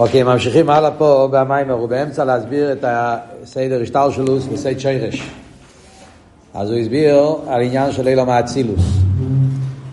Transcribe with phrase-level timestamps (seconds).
[0.00, 5.30] אוקיי, ממשיכים הלאה פה במיימר, הוא באמצע להסביר את הסדר השטלשלוס וסייד שרש.
[6.54, 8.80] אז הוא הסביר על עניין של אילום האצילוס.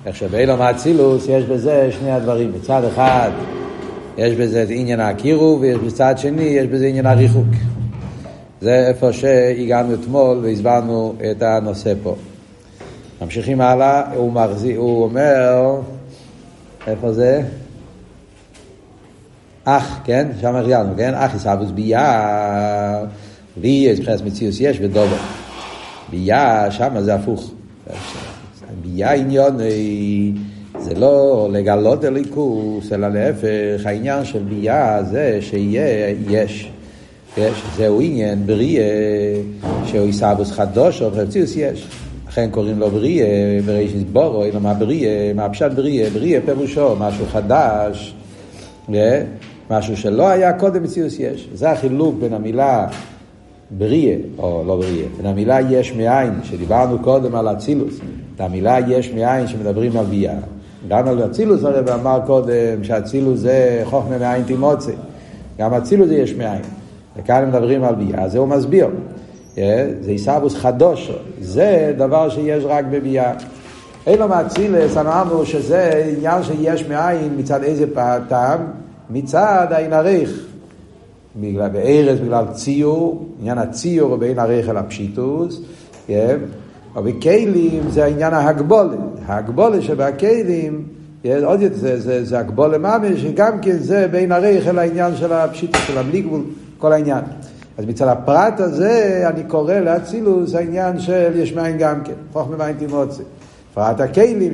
[0.05, 2.51] איך שבאילום האצילוס יש בזה שני הדברים.
[2.55, 3.31] מצד אחד
[4.17, 7.47] יש בזה את עניין הקירו, ובצד שני יש בזה עניין הריחוק.
[8.61, 12.15] זה איפה שהגענו אתמול והסברנו את הנושא פה.
[13.21, 15.75] ממשיכים הלאה, הוא, מחזיר, הוא אומר,
[16.87, 17.43] איפה זה?
[19.69, 20.27] אח, כן?
[20.41, 21.13] שם החיינו, כן?
[21.15, 23.05] אח יסבוס ביער,
[23.57, 25.17] ויש מבחינת מציאוס יש ודובר.
[26.09, 27.51] ביער, שם זה הפוך.
[28.81, 29.57] ביער עניון
[30.79, 36.71] זה לא לגלות אליקוס, אלא להפך, העניין של ביער זה שיהיה יש.
[37.37, 38.85] יש, זהו עניין בריאה,
[39.85, 41.87] שהוא יסבוס חדוש, או במציאוס יש.
[42.27, 47.25] לכן קוראים לו בריאה, בראשית בורו, אלא מה בריאה, מה פשט בריאה, בריאה פירושו, משהו
[47.31, 48.15] חדש.
[49.69, 51.49] משהו שלא היה קודם מציאוס יש.
[51.53, 52.87] זה החילוק בין המילה
[53.71, 57.99] בריאה, או לא בריאה, בין המילה יש מאין, שדיברנו קודם על אצילוס,
[58.39, 60.33] המילה יש מאין שמדברים על ביאה.
[60.87, 64.91] גם על אצילוס הרב אמר קודם שאצילוס זה חוכמה מאין תימוצי.
[65.59, 66.61] גם אצילוס זה יש מאין.
[67.17, 68.87] וכאן מדברים על ביאה, זה הוא מסביר.
[69.57, 71.11] אה, זה עיסאוווס חדוש,
[71.41, 73.33] זה דבר שיש רק בביאה.
[74.07, 77.85] אילו מאצילס, אמרנו שזה עניין שיש מאין מצד איזה
[78.27, 78.59] טעם?
[79.09, 80.45] מצד העין הריך.
[81.41, 85.61] בגלל בארץ, בגלל ציור, עניין הציור בין הריך אל הפשיטוס,
[86.07, 86.37] כן?
[86.95, 88.95] אבל בכלים זה העניין ההגבולה.
[89.25, 90.83] ההגבולה שבכלים,
[91.23, 91.43] כן?
[91.43, 95.33] עוד יותר, זה, זה, זה הגבולה ממש, שגם כן זה בין הריך אל העניין של
[95.33, 96.41] הפשיטוס, של הבלי גבול,
[96.77, 97.23] כל העניין.
[97.77, 102.75] אז מצד הפרט הזה אני קורא לאצילוס העניין של יש מים גם כן, חוכמה מים
[102.77, 103.23] תימוצי.
[103.73, 104.53] פרט הכלים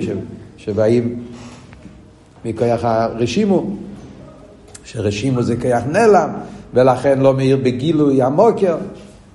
[0.58, 1.20] שבאים
[2.46, 3.66] מכוח הרשימו.
[4.84, 6.30] שרשימו זה כיח נעלם,
[6.73, 8.78] ולכן לא מאיר בגילוי המוקר,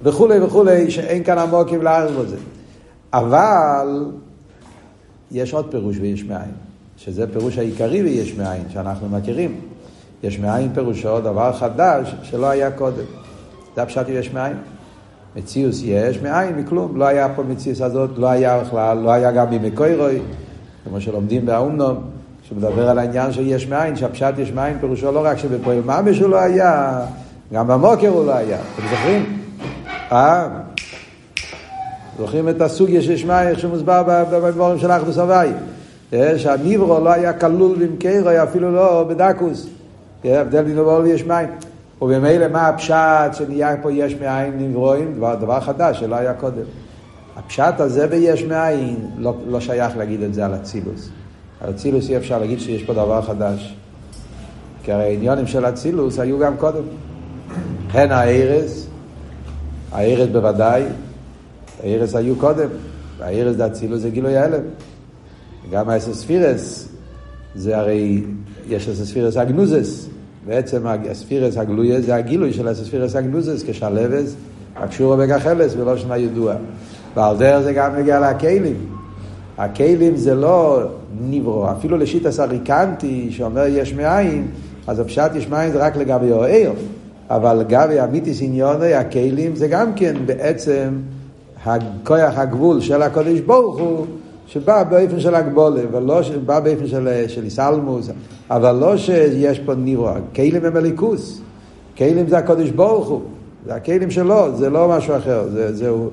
[0.02, 2.36] וכולי וכולי, שאין כאן המוקר לערב בזה.
[3.12, 4.04] אבל
[5.30, 6.52] יש עוד פירוש ויש מאין,
[6.96, 9.60] שזה פירוש העיקרי ויש מאין, שאנחנו מכירים.
[10.22, 13.04] יש מאין פירושו דבר חדש שלא היה קודם.
[13.76, 14.56] זה הפשט יש מאין.
[15.36, 16.96] מציאוס יש מאין, מכלום.
[16.96, 20.18] לא היה פה מציאוס הזאת, לא היה בכלל, לא היה גם בימי קוירוי,
[20.84, 22.17] כמו שלומדים באומנום.
[22.48, 26.30] שמדבר על העניין של יש מאין, שהפשט יש מאין פירושו לא רק שבפועל ממש הוא
[26.30, 27.00] לא היה,
[27.52, 28.58] גם במוקר הוא לא היה.
[28.74, 29.38] אתם זוכרים?
[30.12, 30.48] אה?
[32.18, 35.48] זוכרים את הסוגיה של יש מאין, איך שמוסבר בדבורים של אחדוס הוואי.
[36.12, 39.66] אה, שהניברו לא היה כלול במקרו, אפילו לא בדקוס.
[40.24, 41.48] אה, הבדל בין דבר ויש מאין.
[42.02, 45.14] ובמילא מה הפשט שנהיה פה יש מאין נברואים?
[45.14, 46.64] דבר, דבר חדש שלא היה קודם.
[47.36, 51.10] הפשט הזה ביש מאין לא, לא שייך להגיד את זה על אצילוס.
[51.70, 53.74] אצילוס אי אפשר להגיד שיש פה דבר חדש.
[54.82, 56.82] כי הרי העניונים של אצילוס היו גם קודם.
[57.92, 58.86] הן הארז,
[59.92, 60.82] הארז בוודאי,
[61.82, 62.68] הארז היו קודם,
[63.18, 64.62] והארז דאצילוס זה גילוי ההלם.
[65.70, 66.88] גם האסספירס,
[67.54, 68.22] זה הרי,
[68.68, 70.06] יש אסספירס אגנוזס,
[70.46, 73.16] בעצם הספירס הגלויה זה הגילוי של הספירס
[73.66, 74.34] כשלבס,
[74.76, 76.54] הקשור בגחלס ולא שנה ידוע.
[77.14, 78.76] ועל דרך זה גם מגיע לכלים.
[79.58, 80.82] הכלים זה לא
[81.30, 84.46] נברו, אפילו לשיט הסריקנטי שאומר יש מאין,
[84.86, 86.76] אז הפשט יש מאין זה רק לגבי האור,
[87.30, 90.88] אבל לגבי המיתיס עניוני, הכלים זה גם כן בעצם
[91.64, 94.06] הכוח הגבול של הקודש ברוך הוא,
[94.46, 98.10] שבא באופן של הגבולה, ולא שבא באופן של, של איסלמוס,
[98.50, 101.40] אבל לא שיש פה נברו, כלים הם הליכוס,
[101.98, 103.20] כלים זה הקודש ברוך הוא,
[103.66, 106.08] זה הכלים שלו, זה לא משהו אחר, זה, זה הוא,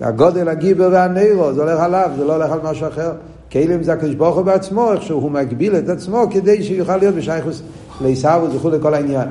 [0.00, 3.12] הגודל הגיבר והנרו, זה הולך עליו, זה לא הולך על משהו אחר.
[3.52, 7.62] כלים זה הקדוש ברוך הוא בעצמו, איך שהוא מגביל את עצמו כדי שיוכל להיות בשייכוס
[8.00, 9.28] לעיסאוווס וכו' לכל העניין.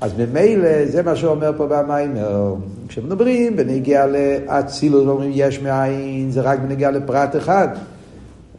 [0.00, 2.54] אז ממילא זה מה שהוא אומר פה במיימר.
[2.88, 7.68] כשמדברים בנגיע לאצילוס ואומרים יש מאין, זה רק בנגיע לפרט אחד.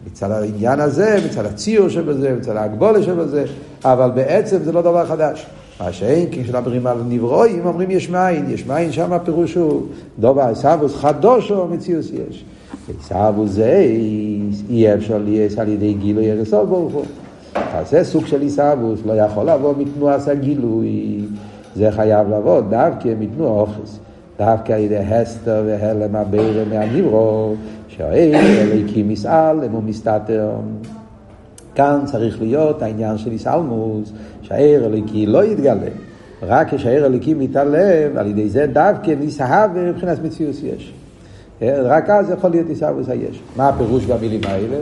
[0.06, 3.46] מצד העניין הזה, מצד הציור שבזה, מצד ההגבולה שבזה,
[3.86, 5.46] אבל בעצם זה לא דבר חדש.
[5.80, 9.82] מה שאין, כשמדברים על נברואים, אומרים יש מאין, יש מאין שם הפירוש הוא
[10.24, 12.46] עשבוס חדוש או מציאוס יש.
[13.00, 13.86] עשבוס זה
[14.70, 17.06] אי אפשר להיות על ידי גילוי הרסוף ברוך הוא.
[17.56, 21.22] אז זה סוג של עשבוס, לא יכול לבוא מתנועת הגילוי,
[21.76, 24.00] זה חייב לבוא דווקא מתנועה אוכס.
[24.40, 27.54] דווקא על ידי הסתר והלם הבירה מהנברו,
[27.88, 30.50] שהאל אליקים מסעלם ומסתתר.
[31.76, 34.12] כאן צריך להיות העניין של איסלמוס,
[34.48, 35.90] שהעיר הליקי לא יתגלה.
[36.42, 40.94] רק כשהעיר הליקי מתעלם, על ידי זה דווקא ניסהב מבחינת מציאוס יש.
[41.62, 43.42] רק אז יכול להיות איסאוויס היש.
[43.56, 44.78] מה הפירוש במילים האלה?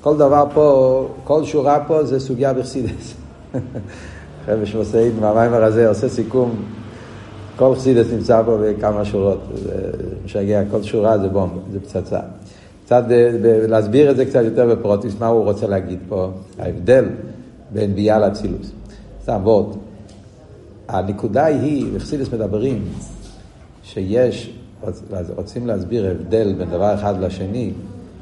[0.00, 3.14] כל דבר פה, כל שורה פה זה סוגיה בחסידס.
[4.46, 6.54] חבר שמוסיין מהמיימר הזה עושה סיכום,
[7.56, 9.72] כל חסידס נמצא פה בכמה שורות, זה
[10.24, 12.20] משגע, כל שורה זה בום, זה פצצה.
[12.84, 13.04] קצת
[13.68, 17.04] להסביר את זה קצת יותר בפרוטיס, מה הוא רוצה להגיד פה, ההבדל
[17.70, 18.72] בין ביאה לאצילוס.
[19.24, 19.76] סתם וורד.
[20.88, 22.84] הנקודה היא, בחסידס מדברים,
[23.82, 24.52] שיש,
[25.36, 27.72] רוצים להסביר הבדל בין דבר אחד לשני,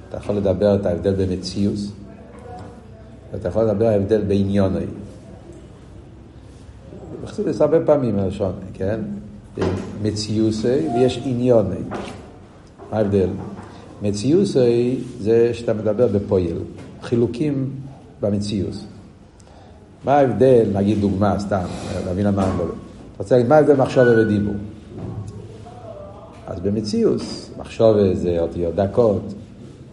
[0.09, 1.93] אתה יכול לדבר את ההבדל במציאוס,
[3.33, 4.85] ואתה יכול לדבר ההבדל בעניוני.
[7.25, 9.01] בחסידס הרבה פעמים הלשון, כן?
[10.03, 11.81] מציוסי ויש עניוני.
[12.91, 13.29] מה ההבדל?
[14.03, 16.59] מציוסי זה שאתה מדבר בפועל,
[17.03, 17.71] חילוקים
[18.21, 18.92] במציאוס.
[20.05, 21.65] מה ההבדל, נגיד דוגמה, סתם,
[22.07, 22.65] להבין על מה אני מדבר.
[22.65, 24.55] אתה רוצה להגיד, מה ההבדל מחשבה ודיבור?
[26.47, 29.23] אז במציאוס, מחשבה זה אותיות דקות,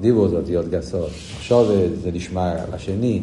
[0.01, 1.63] דיבור זה אותיות גסות, מחשבה
[2.03, 3.21] זה נשמע לשני,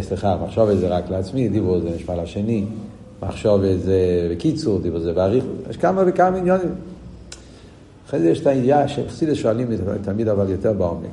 [0.00, 2.64] סליחה, מחשבה זה רק לעצמי, דיבור זה נשמע לשני,
[3.22, 6.74] מחשבה זה בקיצור, דיבור זה באריכות, יש כמה וכמה עניונים.
[8.06, 9.68] אחרי זה יש את הידיעה שחסידס שואלים
[10.02, 11.06] תמיד אבל יותר בעומק.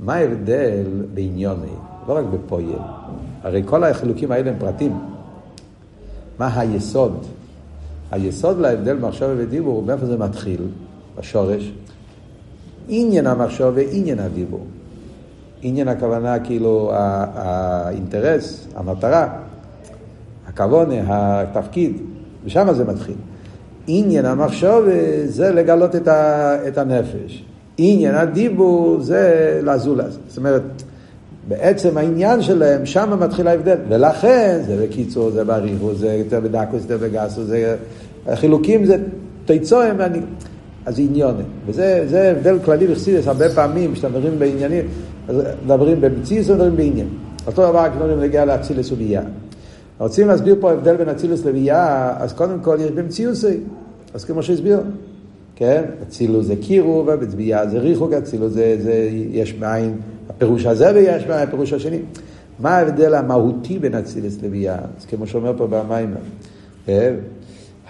[0.00, 0.84] מה ההבדל
[1.14, 1.66] בעניוני,
[2.08, 2.64] לא רק בפועל?
[3.42, 4.98] הרי כל החילוקים האלה הם פרטים.
[6.38, 7.26] מה היסוד?
[8.10, 10.60] היסוד להבדל במחשבה ודיבור, מאיפה זה מתחיל?
[11.18, 11.72] בשורש.
[12.88, 14.66] עניין המחשבה ועניין הדיבור.
[15.62, 19.28] עניין הכוונה כאילו האינטרס, המטרה,
[20.48, 20.94] הכוונה,
[21.40, 21.96] התפקיד,
[22.44, 23.16] ושם זה מתחיל.
[23.86, 26.08] עניין המחשבה זה לגלות את,
[26.68, 27.44] את הנפש.
[27.78, 30.18] עניין הדיבור זה לזולז.
[30.28, 30.62] זאת אומרת,
[31.48, 33.76] בעצם העניין שלהם, שם מתחיל ההבדל.
[33.88, 37.76] ולכן, זה בקיצור, זה באריכות, זה יותר בדקוס, זה בגסוס, זה...
[38.26, 38.96] החילוקים זה
[39.44, 40.18] תיצוהם, אני...
[40.86, 41.34] אז זה עניון.
[41.66, 44.84] וזה הבדל כללי בחסידס, הרבה פעמים, כשמדברים בעניינים,
[45.64, 47.08] מדברים במציאות ומדברים בעניין.
[47.46, 49.22] אותו דבר כמו נגיע לאצילס וביאה.
[49.98, 53.56] רוצים להסביר פה הבדל בין אצילוס לביאה, אז קודם כל יש במציאוסי,
[54.14, 54.80] אז כמו שהסביר,
[55.56, 55.82] כן?
[56.02, 59.96] אצילוס זה קירו, ובביאה זה ריחוק, אצילוס זה, זה יש מאין,
[60.28, 61.98] הפירוש הזה ויש מאין, הפירוש השני.
[62.58, 64.78] מה ההבדל המהותי בין אצילוס לביאה?
[64.98, 66.14] אז כמו שאומר פה במים,
[66.88, 67.14] אה?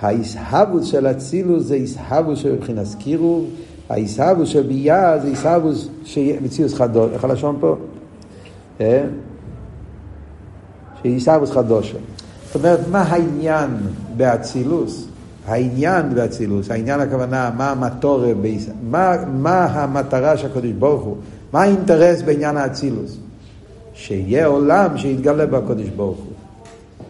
[0.00, 3.44] האיסהבוס של אצילוס זה איסהבוס מבחינת קירו,
[3.88, 7.76] האיסהבוס של ביאה זה איסהבוס שמציאוס חדוש, איך הלשון פה?
[8.80, 9.04] אה?
[11.02, 11.94] שאיסהבוס חדוש.
[12.46, 13.70] זאת אומרת, מה העניין
[14.16, 15.08] באצילוס?
[15.46, 18.32] העניין באצילוס, העניין הכוונה, מה המטורה,
[18.90, 21.16] מה, מה המטרה של הקדוש ברוך הוא,
[21.52, 23.16] מה האינטרס בעניין האצילוס?
[23.94, 26.32] שיהיה עולם שיתגלה בקדוש ברוך הוא.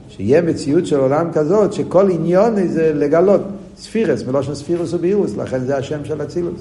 [0.08, 3.40] שיהיה מציאות של עולם כזאת, שכל עניון זה לגלות
[3.78, 6.60] ספירס, מלושן ספירוס ובירוס, לכן זה השם של אצילוס.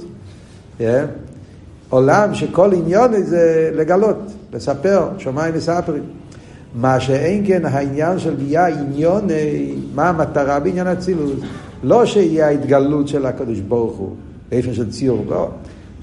[0.80, 0.84] Yeah.
[1.90, 4.18] עולם שכל עניון זה לגלות,
[4.54, 6.04] לספר, שמיים מספרים.
[6.76, 9.28] מה שאין כן העניין של ביה עניון,
[9.96, 11.40] מה המטרה בעניין אצילוס?
[11.84, 14.16] לא שיהיה ההתגלות של הקדוש ברוך הוא,
[14.52, 15.50] באופן של ציור, לא.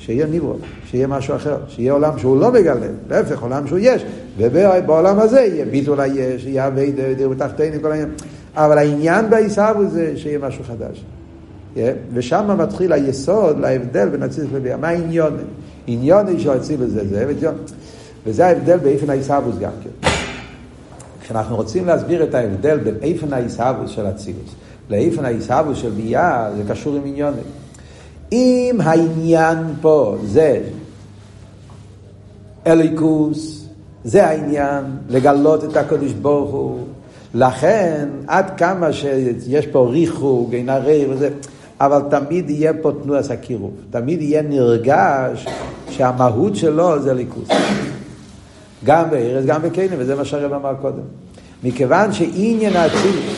[0.05, 0.55] שיהיה ניברו,
[0.91, 4.05] שיהיה משהו אחר, שיהיה עולם שהוא לא מגלה, להפך, עולם שהוא יש,
[4.39, 8.11] ובעולם הזה יהיה ביטול היש, יהיה אבי דיר בתחתינו, כל העניין.
[8.55, 11.05] אבל העניין בעיסאוו זה שיהיה משהו חדש.
[12.12, 14.77] ושם מתחיל היסוד להבדל בין אצילוס לביאה.
[14.77, 15.37] מה העניון?
[15.87, 17.51] עניון של אצילוס זה זה,
[18.27, 20.09] וזה ההבדל באיפן העיסאוווס גם כן.
[21.21, 24.55] כשאנחנו רוצים להסביר את ההבדל בין איפן העיסאוווס של אצילוס
[24.91, 27.64] לאיפן העיסאוווס של ביאה, זה קשור עם עניונים.
[28.34, 30.60] אם העניין פה זה
[32.67, 33.64] אליקוס,
[34.05, 36.79] זה העניין, לגלות את הקדוש ברוך הוא,
[37.34, 41.31] לכן עד כמה שיש פה ריחוק, אין הרי וזה,
[41.81, 45.46] אבל תמיד יהיה פה תנועת הקירוב, תמיד יהיה נרגש
[45.91, 47.48] שהמהות שלו זה ליכוס.
[48.84, 51.03] גם בארץ, גם בקיינים, וזה מה שהרב אמר קודם.
[51.64, 53.36] מכיוון שעניין האצילוס,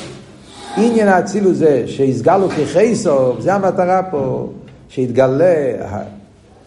[0.76, 4.48] עניין האצילוס זה שיסגלו כחייסוב, זה המטרה פה.
[4.88, 5.54] שיתגלה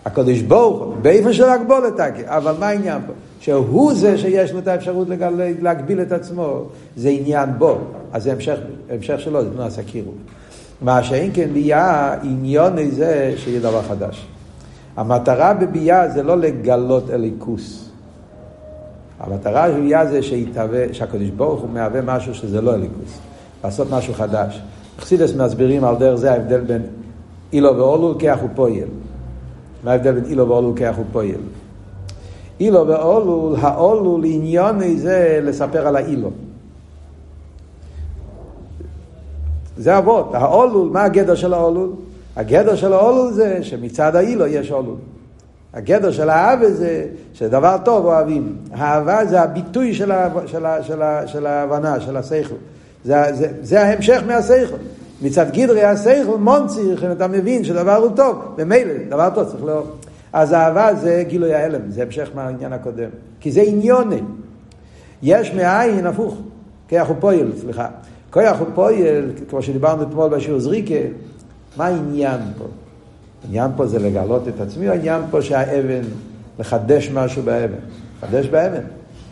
[0.06, 3.14] הקדוש ברוך הוא, באיפה של הגבולת, אבל מה העניין פה?
[3.40, 6.64] שהוא זה שיש לו את האפשרות לגלה, להגביל את עצמו,
[6.98, 7.78] זה עניין בו,
[8.14, 8.58] אז זה המשך,
[8.90, 10.16] המשך שלו, זה תנועת הקירוב.
[10.82, 14.28] מה שאין כן ביאה, עניון זה שיהיה דבר חדש.
[14.98, 17.90] המטרה בביאה זה לא לגלות אליקוס.
[19.20, 23.20] המטרה בביאה זה שיתהווה, שהקדוש ברוך הוא מהווה משהו שזה לא אליקוס.
[23.64, 24.62] לעשות משהו חדש.
[25.00, 26.82] חסידס מסבירים על דרך זה ההבדל בין
[27.54, 28.88] אילו ואולול כך הוא פועל.
[29.84, 31.42] מה ההבדל בין אילו ואולול כך הוא פועל?
[32.60, 36.32] אילו ואולול, האולול עניוני זה לספר על האילו.
[39.78, 40.30] זה אבות.
[40.34, 41.90] האולול, מה הגדר של האולול?
[42.36, 44.96] הגדר של האולול זה שמצד האילו יש אולול.
[45.74, 48.58] הגדר של האהבה זה שדבר טוב אוהבים.
[48.72, 52.56] האהבה זה הביטוי של, ה, של, ה, של, ה, של ההבנה, של השכל.
[53.06, 54.76] זה, זה, זה ההמשך מהסייכל.
[55.22, 59.84] מצד גדרי הסייכל מונציר, אם אתה מבין שדבר הוא טוב, במילא, דבר טוב צריך לא...
[60.34, 63.10] אז אהבה זה גילוי ההלם, זה המשך מהעניין הקודם.
[63.40, 64.22] כי זה עניוני.
[65.24, 66.38] יש מאין הפוך,
[66.88, 67.88] כיח הוא פועל, סליחה.
[68.34, 70.96] כיח הוא פועל, כמו שדיברנו אתמול בשיעור זריקה,
[71.78, 72.66] מה העניין פה?
[73.44, 76.02] העניין פה זה לגלות את עצמי, העניין פה שהאבן,
[76.60, 77.74] לחדש משהו באבן.
[78.24, 78.82] לחדש באבן.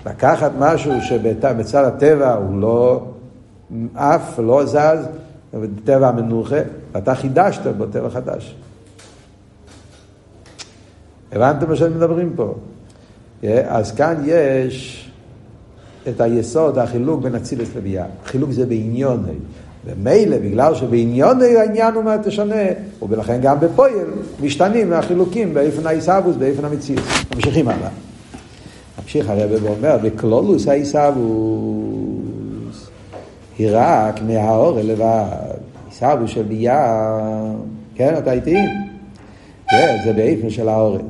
[0.06, 3.04] לקחת משהו שבצד הטבע הוא לא
[3.96, 5.08] עף, לא זז,
[5.86, 6.60] טבע מנוחה,
[6.92, 8.56] ואתה חידשת בו טבע חדש.
[11.32, 12.56] הבנתם מה שאתם מדברים פה?
[13.68, 15.08] אז כאן יש
[16.10, 18.06] את היסוד, החילוק בין אצילס לביאה.
[18.24, 19.34] החילוק זה בעניוני.
[19.86, 22.64] ומילא, בגלל שבעניוני העניין הוא מה תשנה,
[23.10, 23.92] ולכן גם בפועל
[24.42, 27.04] משתנים החילוקים באיפן העיסאוווס, באיפן המציאות.
[27.36, 27.90] ממשיכים הלאה.
[29.02, 32.17] ממשיך הרב ואומר, וקלולוס העיסאוווס
[33.58, 35.58] היא רק מהאור לבד.
[35.90, 37.12] עיסאוווס של ביאה,
[37.96, 38.56] כן, אתה איתי?
[39.70, 41.06] כן, זה באיפן של האורן.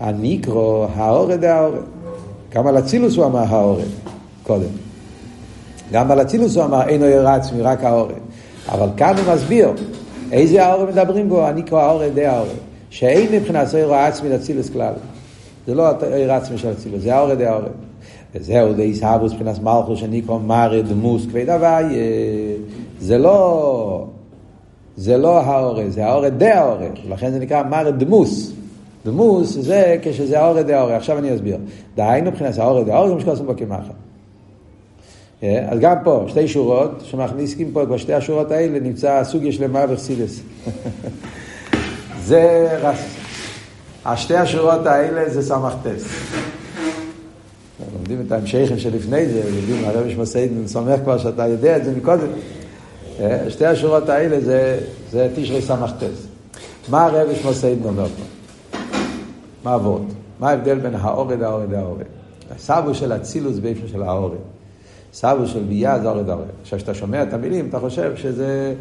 [0.00, 1.82] הניקרו, האורן דהאורן.
[2.52, 3.84] גם על אצילוס הוא אמר האורן,
[4.42, 4.68] קודם.
[5.92, 8.14] גם על אצילוס הוא אמר אין אויר עצמי, רק האורן.
[8.68, 9.72] אבל כאן הוא מסביר
[10.32, 12.54] איזה האורן מדברים בו, הניקרו האורן די האורן.
[12.90, 14.92] שאין מבחינת אויר עצמי לאצילוס כלל.
[15.66, 17.46] זה לא אויר עצמי של אצילוס, זה האורן די.
[18.34, 21.96] וזהו, די סהבוס מבחינת מלכו שניקרו מרי דמוס כבד הווי.
[23.00, 24.06] זה לא...
[24.96, 26.92] זה לא האורן, זה האורן די האורן.
[27.08, 28.52] לכן זה נקרא מרי דמוס.
[29.04, 31.58] דמוס זה כשזה האורד דהאורד, עכשיו אני אסביר.
[31.96, 33.92] דהיינו מבחינת האורד דהאורד זה מה שקוראים בו כמחה.
[35.42, 40.40] אז גם פה, שתי שורות, שמכניסים פה, בשתי השורות האלה נמצא סוגיה שלמה וחסידס.
[42.26, 43.16] זה רס...
[44.04, 46.04] השתי השורות האלה זה סמכתס.
[48.10, 52.26] לומדים את ההמשכים שלפני זה, יודעים, הרב שמסעיד סומך כבר שאתה יודע את זה מקודם.
[53.48, 54.78] שתי השורות האלה זה,
[55.10, 56.26] זה תשרי סמכתס.
[56.88, 58.22] מה הרב שמסעיד אומר פה?
[59.64, 60.12] מה עבוד?
[60.40, 62.02] מה ההבדל בין האורד האורד האורד?
[62.54, 64.38] הסבו של אצילוס באיפה של האורד.
[65.12, 66.44] סבו של ביה זה אורד האורד.
[66.62, 68.74] עכשיו, כשאתה שומע את המילים, אתה חושב שזה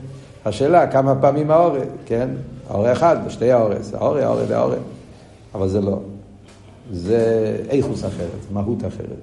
[0.46, 2.30] השאלה כמה פעמים האורד, כן?
[2.70, 4.78] האורד אחד, שתי האורד, האורד, האורד, האורד.
[5.56, 6.00] אבל זה לא.
[6.92, 9.20] זה איכוס אחרת, מהות אחרת.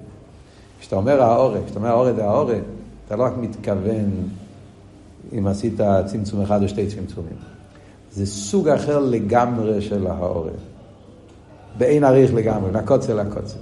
[0.79, 2.61] כשאתה אומר האורד, כשאתה אומר האורד האורד,
[3.05, 4.29] אתה לא רק מתכוון
[5.37, 5.73] אם עשית
[6.05, 7.35] צמצום אחד או שתי צמצומים.
[8.11, 10.51] זה סוג אחר לגמרי של האורד.
[11.77, 13.59] באין עריך לגמרי, מהקוצר לקוצר.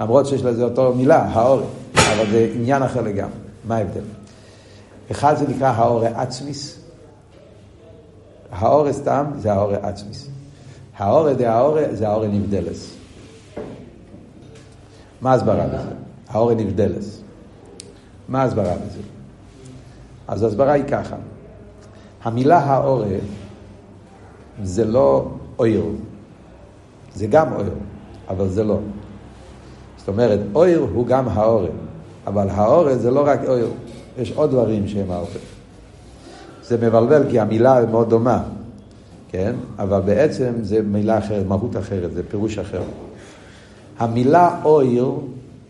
[0.00, 1.62] למרות שיש לזה אותו מילה, האורא,
[1.94, 3.38] אבל זה עניין אחר לגמרי.
[3.64, 4.00] מה ההבדל?
[5.10, 6.78] אחד זה נקרא האורא עצמיס,
[8.52, 10.28] האורא סתם זה האורא עצמיס.
[10.96, 12.94] האורא דה האורא זה האורא נבדלס.
[15.20, 15.94] מה הסברה בזה?
[16.28, 17.20] האורא נבדלס.
[18.28, 19.00] מה הסברה בזה?
[20.28, 21.16] אז ההסברה היא ככה,
[22.22, 23.06] המילה האורא
[24.62, 25.84] זה לא אויר,
[27.14, 27.74] זה גם אויר,
[28.28, 28.78] אבל זה לא.
[29.98, 31.76] זאת אומרת, אויר הוא גם האורן,
[32.26, 33.70] אבל האורן זה לא רק אויר,
[34.18, 35.30] יש עוד דברים שהם האורן.
[36.62, 38.42] זה מבלבל כי המילה מאוד דומה,
[39.28, 39.54] כן?
[39.78, 42.82] אבל בעצם זה מילה אחרת, מהות אחרת, זה פירוש אחר.
[43.98, 45.14] המילה אויר,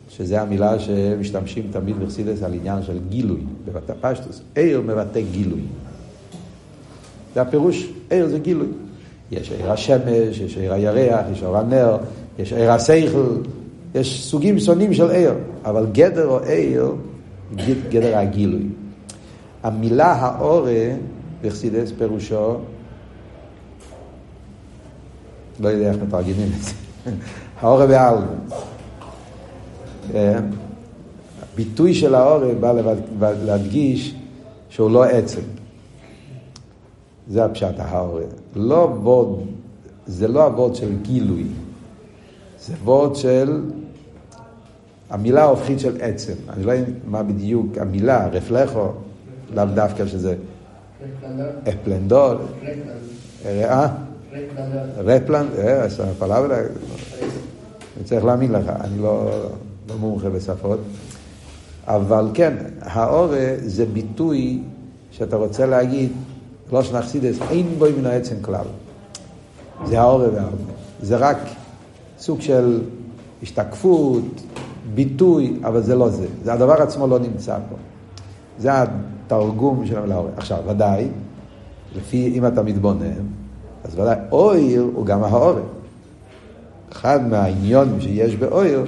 [0.08, 5.60] שזה המילה שמשתמשים תמיד בחסידס על עניין של גילוי, בבטא פשטוס, איר מבטא גילוי.
[7.34, 8.66] זה הפירוש, איר זה גילוי.
[9.30, 11.96] יש עיר השמש, יש עיר הירח, יש אור הנר,
[12.38, 13.36] יש עיר השכל,
[13.94, 15.32] יש סוגים שונים של עיר,
[15.64, 16.92] אבל גדר או עיר,
[17.88, 18.66] גדר הגילוי.
[19.62, 20.90] המילה האורה
[21.42, 22.56] בחסידס פירושו,
[25.60, 26.72] לא יודע איך מתרגמים את זה,
[27.60, 28.26] האורה בעלמא.
[31.42, 32.54] הביטוי של האורה
[33.18, 34.14] בא להדגיש
[34.68, 35.40] שהוא לא עצם.
[37.30, 38.22] זה הפשט האורה.
[38.56, 39.46] לא ווד,
[40.06, 41.44] זה לא הוורד של גילוי,
[42.60, 43.62] זה וורד של
[45.10, 46.32] המילה ההופכית של עצם.
[46.48, 48.88] אני לא יודע מה בדיוק המילה, רפלכו,
[49.54, 50.34] לאו דווקא שזה...
[51.68, 52.36] אפלנדול.
[53.46, 53.88] אה?
[54.98, 56.58] רפלנד, אה, הפלאבלה,
[57.96, 59.30] אני צריך להאמין לך, אני לא,
[59.88, 60.80] לא מומחה בשפות.
[61.86, 64.62] אבל כן, האורה זה ביטוי
[65.10, 66.12] שאתה רוצה להגיד,
[66.72, 68.64] לא שנחסידס, אין בו מן העצם כלל.
[69.86, 70.50] זה האורה והאורה.
[71.02, 71.36] זה רק
[72.18, 72.82] סוג של
[73.42, 74.24] השתקפות,
[74.94, 76.26] ביטוי, אבל זה לא זה.
[76.44, 77.76] זה הדבר עצמו לא נמצא פה.
[78.58, 80.30] זה התרגום של המילה אורה.
[80.36, 81.08] עכשיו, ודאי,
[81.96, 83.26] לפי, אם אתה מתבונן,
[83.84, 85.60] אז ודאי, אויר הוא גם האורה.
[86.92, 88.84] אחד מהעניונים שיש באויר,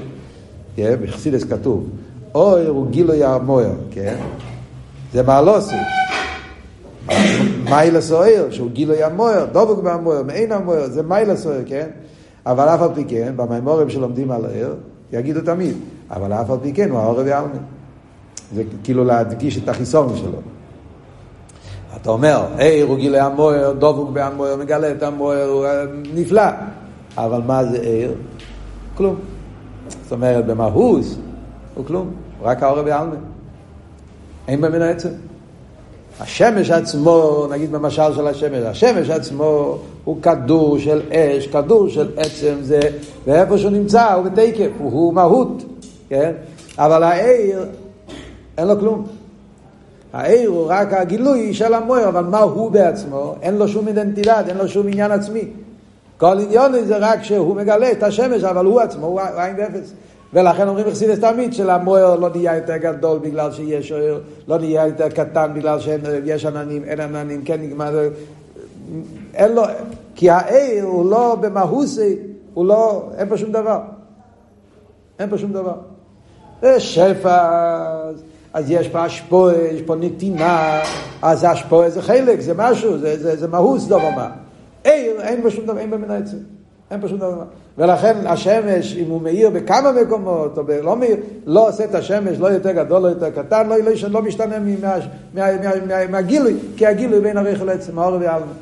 [0.78, 1.88] בחסידס כתוב,
[2.34, 4.16] אויר הוא גילוי המויר, כן?
[5.12, 5.74] זה מעלוסי.
[7.64, 11.86] מיילה סוער, שהוא גילוי המוער, דבוק בהמוער, מעין המוער, זה מיילה סוער, כן?
[12.46, 14.74] אבל אף על פי כן, במימורים שלומדים על הער,
[15.12, 15.76] יגידו תמיד,
[16.10, 17.62] אבל אף על פי כן הוא העורב העלמין.
[18.54, 20.38] זה כאילו להדגיש את החיסון שלו.
[21.96, 26.42] אתה אומר, ער הוא גילוי המוער, דבוק בהמוער, מגלה את המוער, הוא אה, נפלא.
[27.16, 28.12] אבל מה זה ער?
[28.96, 29.16] כלום.
[30.02, 31.16] זאת אומרת, במהוס
[31.74, 32.10] הוא כלום,
[32.42, 33.20] רק העורב העלמין.
[34.48, 35.08] אין במין העצם.
[36.20, 42.54] השמש עצמו, נגיד במשל של השמש, השמש עצמו הוא כדור של אש, כדור של עצם
[42.60, 42.80] זה,
[43.26, 45.62] ואיפה שהוא נמצא הוא בתקף, הוא, הוא מהות,
[46.08, 46.32] כן?
[46.78, 47.64] אבל העיר,
[48.58, 49.06] אין לו כלום.
[50.12, 53.34] העיר הוא רק הגילוי של המויר, אבל מה הוא בעצמו?
[53.42, 55.44] אין לו שום אידנטידד, אין לו שום עניין עצמי.
[56.20, 59.92] כל עניון זה רק שהוא מגלה את השמש, אבל הוא עצמו, הוא עין ואפס.
[60.32, 65.08] ולכן אומרים בחסידס תמיד שלמוער לא נהיה יותר גדול בגלל שיש אוהר, לא נהיה יותר
[65.08, 68.08] קטן בגלל שיש עננים, אין עננים, כן נגמר,
[69.34, 69.62] אין לו,
[70.14, 72.16] כי העיר הוא לא במהוסי,
[72.54, 73.80] הוא לא, אין פה שום דבר.
[75.18, 75.74] אין פה שום דבר.
[76.62, 77.48] זה שפע,
[78.52, 80.80] אז יש פה השפועה, יש פה נתינה,
[81.22, 84.30] אז השפועה זה חלק, זה משהו, זה, זה, זה מהוס דבר מה.
[84.84, 86.36] אין פה שום דבר, אין במנה עצם.
[86.90, 87.44] אין פשוט דבר.
[87.78, 92.46] ולכן השמש, אם הוא מאיר בכמה מקומות, או לא מאיר, לא עושה את השמש לא
[92.46, 94.56] יותר גדול, לא יותר קטן, לא, לא, לא משתנה
[96.10, 98.52] מהגילוי, כי הגילוי בין הריח לעצם האור והעלמה.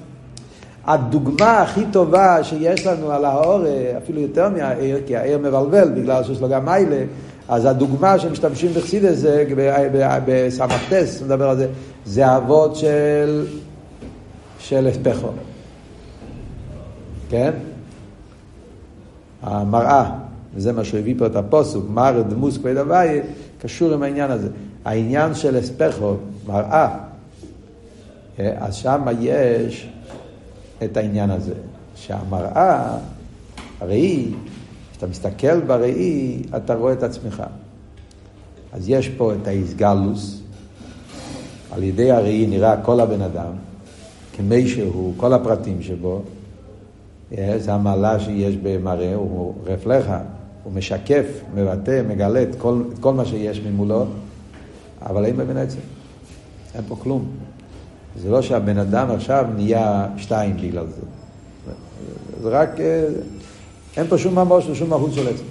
[0.87, 3.61] הדוגמה הכי טובה שיש לנו על האור,
[3.99, 7.05] אפילו יותר מהעיר, כי העיר מבלבל בגלל שיש לו גם מיילה,
[7.49, 9.45] אז הדוגמה שמשתמשים בחסידס זה
[10.27, 11.67] בסמכתס, נדבר על זה,
[12.07, 13.47] זה אבות של,
[14.59, 15.29] של פחו.
[17.29, 17.51] כן?
[19.43, 20.11] המראה,
[20.55, 23.21] וזה מה שהוא הביא פה את הפוסוק, מר דמוס כבד הוואי,
[23.61, 24.49] קשור עם העניין הזה.
[24.85, 26.15] העניין של אספכו,
[26.47, 26.99] מראה,
[28.39, 29.89] אה, אז שם יש
[30.85, 31.55] את העניין הזה,
[31.97, 32.99] שהמראה,
[33.81, 34.29] הראי,
[34.93, 37.43] כשאתה מסתכל בראי, אתה רואה את עצמך.
[38.73, 40.41] אז יש פה את האיסגלוס,
[41.73, 43.53] על ידי הראי נראה כל הבן אדם,
[44.37, 46.23] כמי שהוא, כל הפרטים שבו,
[47.37, 50.21] זה המעלה שיש במראה, הוא רפלחה,
[50.65, 54.07] הוא משקף, מבטא, מגלה את כל, את כל מה שיש ממולו,
[55.03, 55.79] אבל אין בבן עצם.
[56.75, 57.25] אין פה כלום.
[58.17, 61.03] זה לא שהבן אדם עכשיו נהיה שתיים בגלל זה.
[62.43, 63.05] זה רק, אה,
[63.97, 65.45] אין פה שום ממוש ושום מהות של עצם.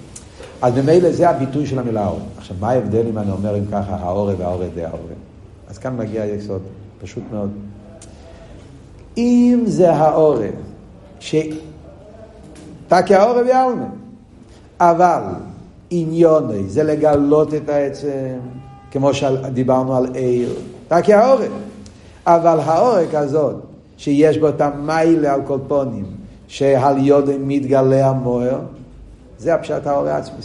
[0.62, 2.20] אז ממילא זה הביטוי של המילה האור.
[2.38, 5.14] עכשיו, מה ההבדל אם אני אומר אם ככה, האורה והאורה די האורה?
[5.68, 6.62] אז כאן מגיע היסוד,
[7.02, 7.50] פשוט מאוד.
[9.16, 10.48] אם זה האורה,
[11.20, 11.34] ש...
[12.88, 13.86] תקי העורב יעלמה.
[14.80, 15.22] אבל
[15.90, 18.38] עניוני זה לגלות את העצם,
[18.90, 20.54] כמו שדיברנו על עיר,
[20.88, 21.52] תקי העורב.
[22.26, 23.54] אבל העורק הזאת,
[23.96, 26.04] שיש בו את המיילה על כל פונים,
[26.48, 28.58] שעל יודם מתגלה המוער,
[29.38, 30.38] זה הפשט העורב עצמי.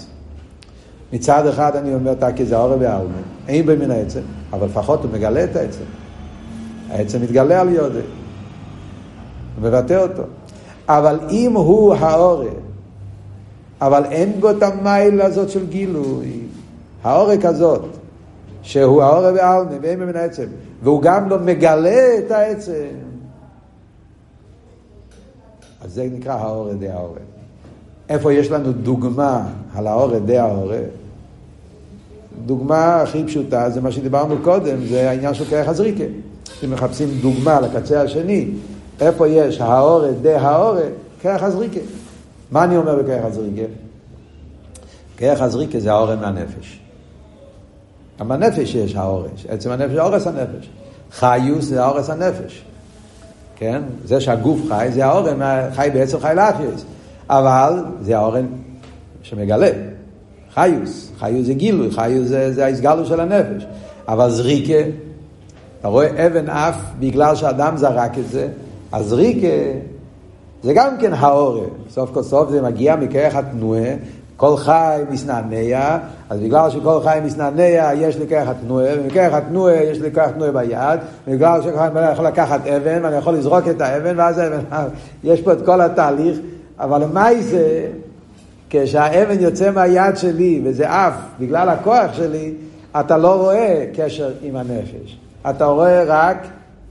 [1.14, 4.22] מצד אחד אני אומר, תקי זה העורב יעלמה, אין במין העצם,
[4.54, 5.84] אבל לפחות הוא מגלה את העצם.
[6.90, 8.06] העצם מתגלה על יודם,
[9.62, 10.24] מבטא אותו.
[10.88, 12.48] אבל אם הוא העורק,
[13.82, 16.39] אבל אין בו את המיילה הזאת של גילוי,
[17.04, 17.86] העורק הזאת,
[18.62, 20.46] שהוא העורק בעלמה ואין ממנו עצם,
[20.84, 22.88] והוא גם לא מגלה את העצם,
[25.82, 27.19] אז זה נקרא העורק די העורק.
[28.10, 30.78] איפה יש לנו דוגמה על העורק די העורק?
[32.46, 36.04] דוגמה הכי פשוטה זה מה שדיברנו קודם, זה העניין של כרך הזריקה.
[36.63, 38.48] אם מחפשים דוגמה לקצה השני,
[38.99, 40.84] איפה יש האורט דה האורט?
[41.21, 41.79] כרך הזריקה.
[42.51, 43.62] מה אני אומר בכרך הזריקה?
[45.17, 46.79] כרך הזריקה זה האורט מהנפש.
[48.19, 50.69] גם בנפש יש האורש, עצם הנפש זה אורס הנפש.
[51.12, 52.63] חיוס זה האורס הנפש.
[53.56, 53.82] כן?
[54.06, 55.39] זה שהגוף חי, זה האורן,
[55.75, 56.86] חי בעצם חי לאחיוס.
[57.29, 58.45] אבל זה האורן
[59.23, 59.69] שמגלה.
[60.53, 63.65] חיוס, חיוס זה גילוי, חיוס זה, זה ההסגלו של הנפש.
[64.08, 64.89] אבל זריקה,
[65.79, 68.47] אתה רואה אבן אף בגלל שאדם זרק את זה,
[68.93, 69.47] אז ריקה
[70.63, 71.69] זה גם כן האורם.
[71.89, 73.89] סוף כל סוף זה מגיע מכרך התנועה,
[74.38, 75.97] כל חי מסנענע,
[76.29, 80.51] אז בגלל שכל חי מסנענע יש לי כרך התנועה, ומכרך התנועה יש לי כרך תנועה
[80.51, 84.60] ביד, ובגלל שאני יכול לקחת אבן, ואני יכול לזרוק את האבן, ואז האבן,
[85.23, 86.38] יש פה את כל התהליך,
[86.79, 87.88] אבל מה זה,
[88.69, 92.53] כשהאבן יוצא מהיד שלי, וזה עף, בגלל הכוח שלי,
[92.99, 95.17] אתה לא רואה קשר עם הנפש.
[95.49, 96.38] אתה רואה רק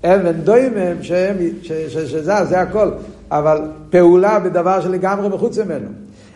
[0.05, 2.91] אבן דוימם שהם, ש, ש, שזה, זה הכל.
[3.31, 3.61] אבל
[3.91, 5.89] פעולה בדבר שלגמרי מחוץ ממנו.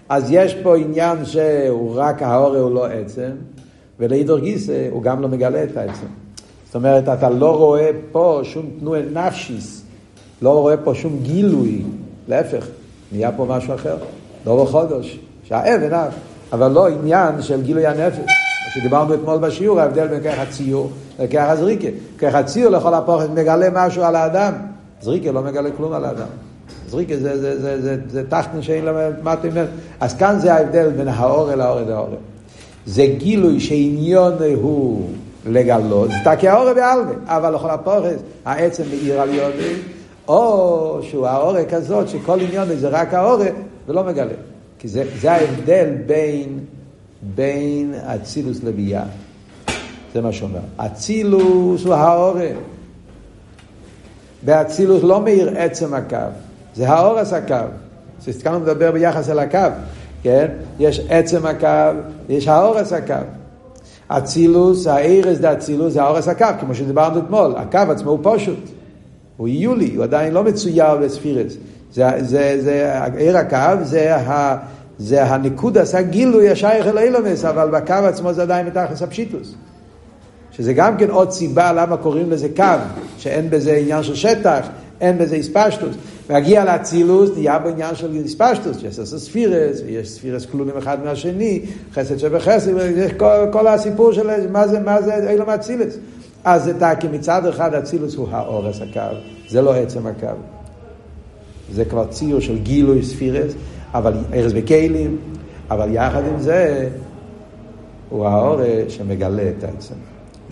[0.09, 3.31] אז יש פה עניין שהוא רק ההורה הוא לא עצם,
[3.99, 6.07] ולעידור גיסא הוא גם לא מגלה את העצם.
[6.67, 9.83] זאת אומרת, אתה לא רואה פה שום תנועה נפשיס,
[10.43, 11.83] לא רואה פה שום גילוי,
[12.29, 12.67] להפך,
[13.13, 13.97] נהיה פה משהו אחר,
[14.47, 16.15] לא בחודש, שהאבן אף,
[16.53, 18.46] אבל לא עניין של גילוי הנפש.
[18.77, 21.89] שדיברנו אתמול בשיעור, ההבדל בין כרך הציור לכרך הזריקה.
[22.19, 24.53] כרך הציור לכל הפוכת מגלה משהו על האדם,
[25.03, 26.27] זריקה לא מגלה כלום על האדם.
[26.89, 29.67] זריקה זה, זה, זה, זה, זה תחתן שאין לה מה אתה אומר.
[30.01, 32.09] אז כאן זה ההבדל בין האור אל האור אל האור.
[32.87, 35.11] זה גילוי שעניון הוא
[35.47, 39.75] לגלות, זה תקי האור בעלמה, אבל לכל הפוכת העצם מאיר על יודי,
[40.29, 43.43] או שהוא האור כזאת שכל עניון זה רק האור
[43.89, 44.33] ולא מגלה.
[44.79, 46.59] כי זה, זה ההבדל בין,
[47.35, 49.05] בין אצילוס לביאה.
[50.15, 50.61] זה מה שאומר.
[50.77, 52.37] אצילוס הוא האור.
[54.43, 56.17] באצילוס לא מאיר עצם הקו,
[56.75, 57.55] זה האורס הקו.
[58.43, 59.59] כאן מדבר ביחס אל הקו,
[60.23, 60.47] כן?
[60.79, 63.15] יש עצם הקו, יש האורס הקו.
[64.09, 67.55] אצילוס, האירס דה אצילוס זה האורס הקו, כמו שדיברנו אתמול.
[67.57, 68.69] הקו עצמו הוא פשוט.
[69.37, 71.57] הוא יולי, הוא עדיין לא מצויר בספירס.
[71.93, 74.57] זה, זה, זה, עיר הקו זה, ה,
[74.99, 79.55] זה הניקוד עשה גילוי השייך אל אילומס, אבל בקו עצמו זה עדיין מתחת הפשיטוס.
[80.53, 82.65] שזה גם כן עוד סיבה למה קוראים לזה קו,
[83.19, 84.69] שאין בזה עניין של שטח,
[85.01, 85.97] אין בזה איספשטוס.
[86.31, 91.61] מגיע לאצילוס, נהיה בעניין של איספשטוס, שיש עשר ספירס, ויש ספירס כלולים אחד מהשני,
[91.95, 95.97] חסד שבחסד, יש כל, כל הסיפור של מה זה, מה זה אילום אצילס.
[96.45, 99.17] אז זה כי מצד אחד אצילוס הוא האורס הקו,
[99.49, 100.27] זה לא עצם הקו.
[101.73, 103.53] זה כבר ציור של גילוי ספירס,
[103.99, 105.17] אבל ארז וכלים,
[105.71, 106.89] אבל יחד עם זה,
[108.09, 109.95] הוא האור שמגלה את העצם.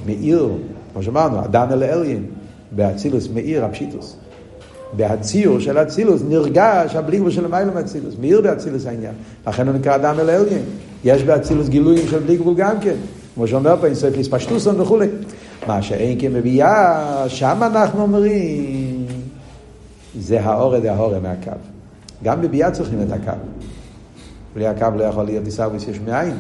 [0.07, 0.49] מאיר,
[0.93, 2.25] כמו שאמרנו, אדם אל אליין,
[2.73, 4.17] באצילוס מאיר הפשיטוס.
[4.97, 9.15] בהציור של אצילוס נרגש הבלי של למעלה מאצילוס, מאיר באצילוס העניין.
[9.47, 10.63] לכן הוא נקרא אדם אל אליין.
[11.05, 12.95] יש באצילוס גילויים של בלי גבול גם כן.
[13.35, 15.07] כמו שאומר פה, אינסוף לספשטוסון וכולי.
[15.67, 19.07] מה שאין כמביאה, שם אנחנו אומרים,
[20.19, 21.74] זה האורה דה האורה מהקו.
[22.25, 23.39] גם בביאה צריכים את הקו.
[24.55, 26.35] בלי הקו לא יכול להיות עיסאוויס יש מאין.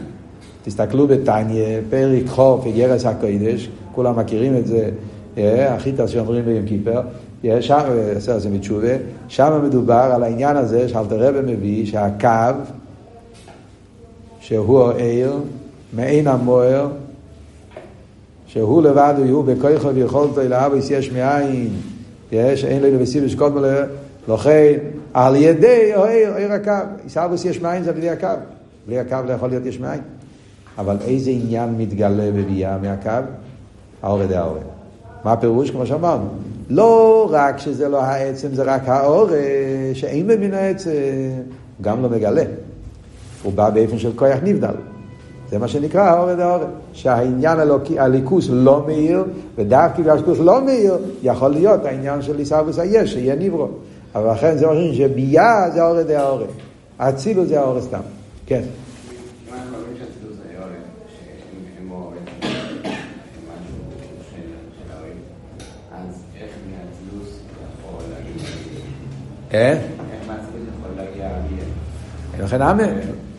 [0.64, 4.90] תסתכלו בתניא, פרק חוף, ירס הקודש, כולם מכירים את זה,
[5.68, 7.00] החיטה שאומרים ביום כיפר,
[7.60, 7.80] שם,
[8.16, 8.92] עשה זה מתשובה,
[9.28, 12.28] שם מדובר על העניין הזה שאלתר רבי מביא שהקו,
[14.40, 15.32] שהוא העיר,
[15.92, 16.88] מעין המוער,
[18.46, 21.68] שהוא לבד הוא בכויכו ויכולתו אל האבוס יש מאין,
[22.32, 23.60] יש, אין לו לבסיבוס קודמו
[24.28, 24.78] לכן,
[25.14, 25.92] על ידי
[26.36, 26.72] עיר הקו,
[27.04, 28.28] עיסאוווס יש מאין זה בלי הקו,
[28.86, 30.00] בלי הקו לא יכול להיות יש מאין.
[30.78, 33.26] אבל איזה עניין מתגלה בביאה מהקו?
[34.02, 34.58] האורא דה האורא.
[35.24, 35.70] מה הפירוש?
[35.70, 36.24] כמו שאמרנו,
[36.70, 39.30] לא רק שזה לא העצם, זה רק האורא,
[39.94, 40.90] שאין במין העצם,
[41.80, 42.44] גם לא מגלה.
[43.42, 44.74] הוא בא באופן של כוח נבדל.
[45.50, 46.64] זה מה שנקרא האורא דה האורא.
[46.92, 49.24] שהעניין הלוקי, הליכוס לא מאיר,
[49.56, 53.68] ודווקא בגלל שליכוס לא מאיר, יכול להיות העניין של עיסאוויס היש, שיהיה נברו.
[54.14, 56.44] אבל לכן זה אומרים שביאה זה האורא דה האורא.
[56.98, 58.00] אצילוס זה האורא סתם.
[58.46, 58.62] כן.
[69.50, 69.78] כן?
[72.38, 72.84] לכן אמן,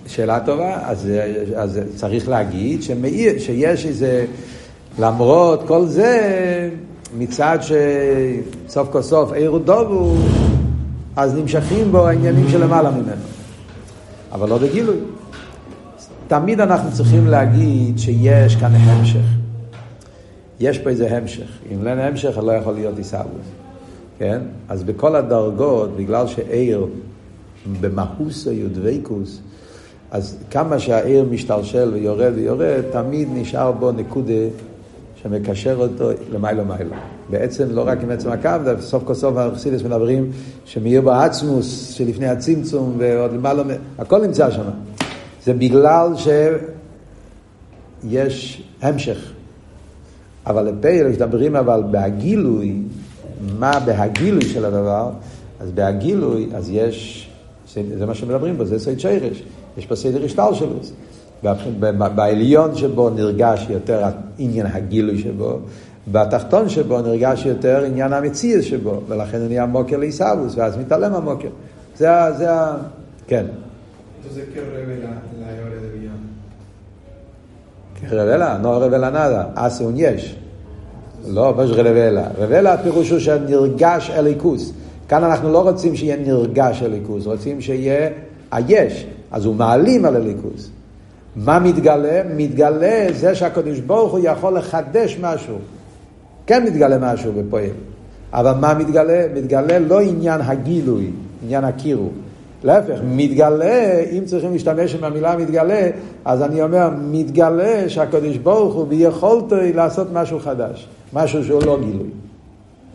[0.07, 1.09] שאלה טובה, אז,
[1.55, 4.25] אז צריך להגיד שמאיר, שיש איזה,
[4.99, 6.69] למרות כל זה,
[7.17, 10.15] מצד שסוף כל סוף עיר הוא דובו,
[11.15, 13.21] אז נמשכים בו העניינים שלמעלה ממנו.
[14.31, 14.97] אבל לא בגילוי.
[16.27, 19.25] תמיד אנחנו צריכים להגיד שיש כאן המשך.
[20.59, 21.47] יש פה איזה המשך.
[21.71, 23.45] אם אין המשך, לא יכול להיות עיסאוווס.
[24.19, 24.41] כן?
[24.69, 26.87] אז בכל הדרגות, בגלל שעיר
[27.81, 29.41] במהוסו יודוויקוס,
[30.11, 34.33] אז כמה שהעיר משתלשל ויורד ויורד, תמיד נשאר בו נקודה
[35.25, 36.97] שמקשר אותו למעלה מעלה.
[37.29, 40.31] בעצם לא רק עם עצם הקו, סוף כל סוף האכסידס מדברים
[40.65, 43.63] שמאיר בעצמוס שלפני הצמצום ועוד למעלה,
[43.97, 44.61] הכל נמצא שם.
[45.43, 46.09] זה בגלל
[48.03, 49.31] שיש המשך.
[50.45, 52.81] אבל לפייל, כשדברים אבל בהגילוי,
[53.59, 55.09] מה בהגילוי של הדבר,
[55.59, 57.29] אז בהגילוי, אז יש,
[57.97, 59.43] זה מה שמדברים בו, זה סייד שרש,
[59.77, 60.79] יש פה סדר השטל שלו.
[62.15, 64.03] בעליון שבו נרגש יותר
[64.37, 65.59] עניין הגילוי שבו,
[66.11, 71.49] בתחתון שבו נרגש יותר עניין המציאות שבו, ולכן הוא נהיה מוקר לעיסאוווס, ואז מתעלם המוקר.
[71.97, 72.31] זה ה...
[72.31, 72.77] זה ה...
[73.27, 73.45] כן.
[78.61, 80.35] No revela nada, hace un yesh.
[81.27, 82.27] לא, מה רבלה?
[82.37, 84.73] רבלה הפירוש הוא שנרגש אליקוס.
[85.07, 88.09] כאן אנחנו לא רוצים שיהיה נרגש אליקוס, רוצים שיהיה
[88.51, 89.05] היש.
[89.31, 90.69] אז הוא מעלים על אליקוס.
[91.35, 92.21] מה מתגלה?
[92.35, 95.55] מתגלה זה שהקדוש ברוך הוא יכול לחדש משהו.
[96.47, 97.69] כן מתגלה משהו בפועל.
[98.33, 99.25] אבל מה מתגלה?
[99.35, 101.11] מתגלה לא עניין הגילוי,
[101.43, 102.09] עניין הקירו.
[102.63, 105.89] להפך, מתגלה, אם צריכים להשתמש עם המילה מתגלה,
[106.25, 112.09] אז אני אומר, מתגלה שהקדוש ברוך הוא ביכולתו לעשות משהו חדש, משהו שהוא לא גילוי.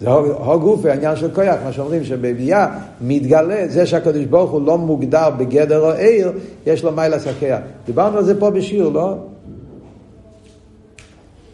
[0.01, 4.79] זה הו גוף העניין של כוח, מה שאומרים שבביאה מתגלה, זה שהקדוש ברוך הוא לא
[4.79, 6.33] מוגדר בגדר או עיר,
[6.67, 7.61] יש לו מיילה סקע.
[7.87, 9.17] דיברנו על זה פה בשיעור, לא?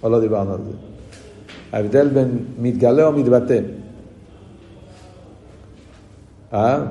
[0.03, 0.71] או לא דיברנו על זה?
[1.73, 3.61] ההבדל בין מתגלה או מתבטא.
[6.53, 6.85] אה?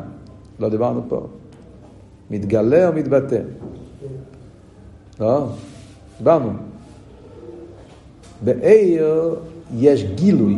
[0.60, 1.28] לא דיברנו פה.
[2.32, 3.40] מתגלה או מתבטא?
[5.20, 5.48] לא?
[6.18, 6.50] דיברנו.
[8.42, 9.36] בעיר
[9.78, 10.58] יש גילוי.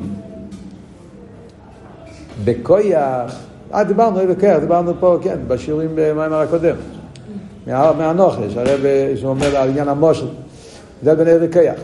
[2.47, 3.35] בכויח,
[3.73, 6.75] אה, דיברנו בכויח, דיברנו פה, כן, בשיעורים במאמר הקודם.
[7.67, 8.79] מהנוכש, הרב
[9.15, 10.27] שאומר על עניין המושל.
[11.03, 11.79] זה בין עיר וכויח.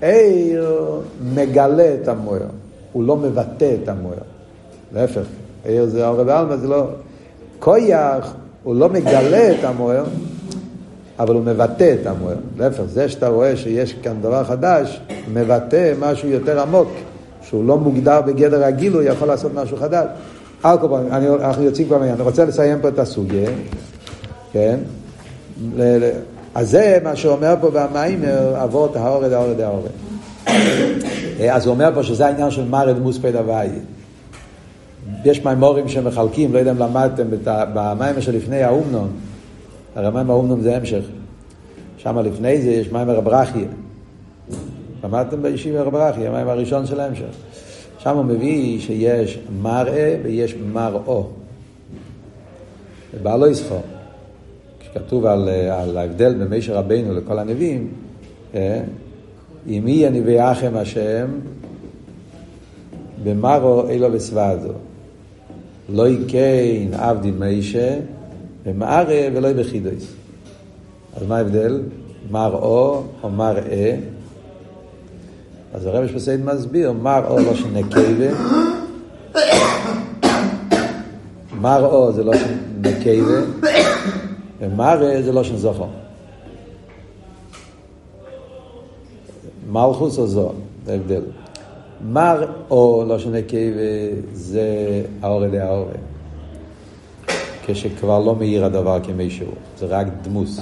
[0.00, 1.00] עיר
[1.34, 2.46] מגלה את המויר,
[2.92, 4.20] הוא לא מבטא את המויר.
[4.94, 5.24] להפך,
[5.64, 6.86] עיר זה אור ועלמא, זה לא...
[7.58, 10.04] כויח, הוא לא מגלה את המויר,
[11.18, 12.36] אבל הוא מבטא את המויר.
[12.58, 15.00] להפך, זה שאתה רואה שיש כאן דבר חדש,
[15.32, 16.88] מבטא משהו יותר עמוק,
[17.52, 20.06] שהוא לא מוגדר בגדר הגיל, הוא יכול לעשות משהו חדש.
[20.64, 21.06] אלקובון,
[21.40, 23.50] אנחנו יוצאים כבר מעניין, אני רוצה לסיים פה את הסוגיה,
[24.52, 24.78] כן?
[26.54, 29.90] אז זה מה שאומר פה במיימר, אבות האורד האורד האורד.
[31.50, 33.68] אז הוא אומר פה שזה העניין של מרד מוספד הוואי.
[35.24, 39.08] יש מימורים שמחלקים, לא יודע אם למדתם, במיימר שלפני האומנון,
[39.96, 41.04] הרי מיימר האומנון זה המשך.
[41.98, 43.68] שם לפני זה יש מיימר הברכיה.
[45.04, 47.34] למדתם בישיבה רברכי, המים הראשון של ההמשך.
[47.98, 51.26] שם הוא מביא שיש מראה ויש מראו.
[53.22, 53.82] בעלו יסחור.
[54.80, 57.88] כשכתוב על, על ההבדל בין מישר רבינו לכל הנביאים,
[58.54, 58.82] אה,
[59.66, 61.28] אם יהיה נביאי אחם השם,
[63.24, 64.72] במרו אילו וסבדו.
[65.88, 67.98] לא יקין עבדי מישה,
[68.66, 70.14] במערה ולא בחידוס.
[71.16, 71.82] אז מה ההבדל?
[72.30, 73.96] מראו או מראה?
[75.72, 78.28] אז הרב שפסייד מסביר, מר או לא שנקבה,
[81.60, 83.40] מר או זה לא שנקבה,
[84.60, 85.86] ומר זה לא שנזוכו.
[89.72, 90.52] מלכוס או זו,
[90.86, 91.22] זה ההבדל.
[92.12, 94.66] מר או לא שנקבה זה
[95.22, 95.92] האורה דה האורה.
[97.66, 100.60] כשכבר לא מאיר הדבר כמי שהוא, זה רק דמוס.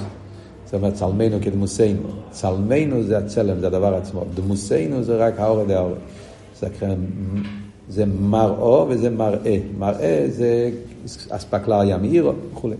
[0.71, 1.99] זאת אומרת, צלמנו כדמוסנו.
[2.31, 4.23] צלמנו זה הצלם, זה הדבר עצמו.
[4.35, 5.93] דמוסנו זה רק האור דהאור.
[6.59, 6.67] זה,
[7.89, 9.59] זה מראו וזה מראה.
[9.77, 10.69] מראה זה
[11.29, 12.75] אספקלר ים עירו וכולי.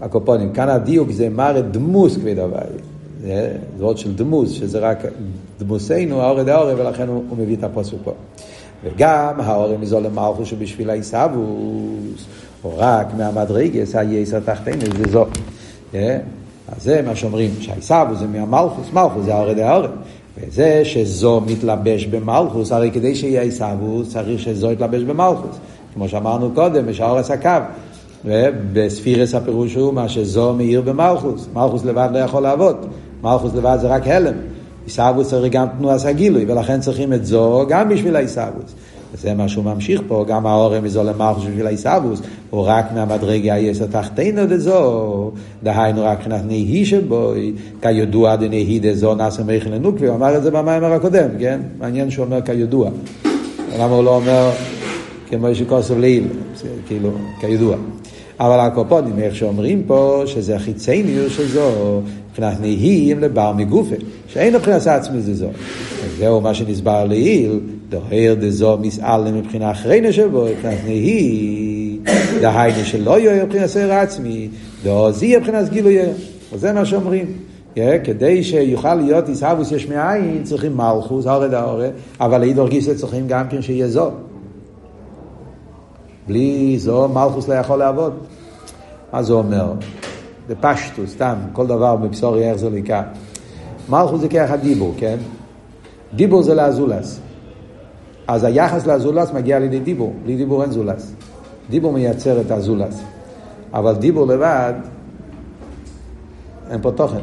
[0.00, 2.66] הקופונים, כאן הדיוק זה מראה דמוס כבד הוואי.
[3.20, 4.98] זה עוד של דמוס, שזה רק
[5.58, 8.12] דמוסנו, האור דהאור, ולכן הוא, הוא מביא את הפוסק פה.
[8.84, 12.24] וגם האור מזול למלכו שבשביל העיסאוווס,
[12.64, 15.26] או רק מהמדרגס היסר תחתינו, זה זו.
[16.68, 19.90] אז זה מה שאומרים, שהעיסאוו זה מהמלכוס, מלכוס זה האורד האורד.
[20.38, 25.56] וזה שזו מתלבש במלכוס, הרי כדי שיהיה עיסאוו צריך שזו יתלבש במלכוס.
[25.94, 27.50] כמו שאמרנו קודם, בשעורס הקו.
[28.24, 31.48] ובספירס הפירוש הוא מה שזו מאיר במלכוס.
[31.54, 32.86] מלכוס לבד לא יכול לעבוד.
[33.22, 34.34] מלכוס לבד זה רק הלם.
[34.84, 38.74] עיסאוווס צריך גם תנועת הגילוי, ולכן צריכים את זו גם בשביל העיסאוווס.
[39.14, 43.86] וזה מה שהוא ממשיך פה, גם האורם מזול למלכוס בשביל העיסאוווס, הוא רק מהמדרגה היסר
[43.86, 45.30] תחתינו דזו,
[45.62, 50.50] דהיינו רק מבחינת נהי שבוי, כידוע דנהי דזו נאסר מייכן לנוקבי, הוא אמר את זה
[50.50, 51.60] במיימר הקודם, כן?
[51.78, 52.90] מעניין שהוא אומר כידוע.
[53.78, 54.50] למה הוא לא אומר
[55.30, 56.24] כמו שכוסף לעיל,
[56.86, 57.76] כאילו, כידוע.
[58.40, 63.94] אבל הקופונים, איך שאומרים פה, שזה החיצניוס של זו, מבחינת נהיים לבר מגופה,
[64.28, 65.46] שאין מבחינת עצמי זה זו.
[66.18, 71.98] זהו מה שנסבר לעיל, דוהר דזו מסעלם מבחינה אחרינה שבו, מבחינת נהי,
[72.40, 74.48] דהיינו שלא יהיה מבחינת סער עצמי,
[74.84, 75.98] דהוזי מבחינת גילוי.
[76.52, 77.26] וזה מה שאומרים.
[78.04, 83.48] כדי שיוכל להיות עיסאוווס יש מאין, צריכים מלכוס, הורד ההורד, אבל לאידור גיסא צריכים גם
[83.48, 84.10] כן שיהיה זו.
[86.26, 88.12] בלי זו מלכוס לא יכול לעבוד.
[89.12, 89.72] מה זה אומר?
[90.48, 92.98] בפשטו, סתם, כל דבר בבשורי איך זה לקרוא.
[93.88, 95.16] מלכוס זה כרך הדיבור, כן?
[96.14, 97.20] דיבור זה לאזולס.
[98.28, 101.12] אז היחס לאזולס מגיע לידי דיבור, בלי דיבור אין זולס.
[101.70, 103.02] דיבור מייצר את הזולס.
[103.72, 104.72] אבל דיבור לבד,
[106.70, 107.22] אין פה תוכן.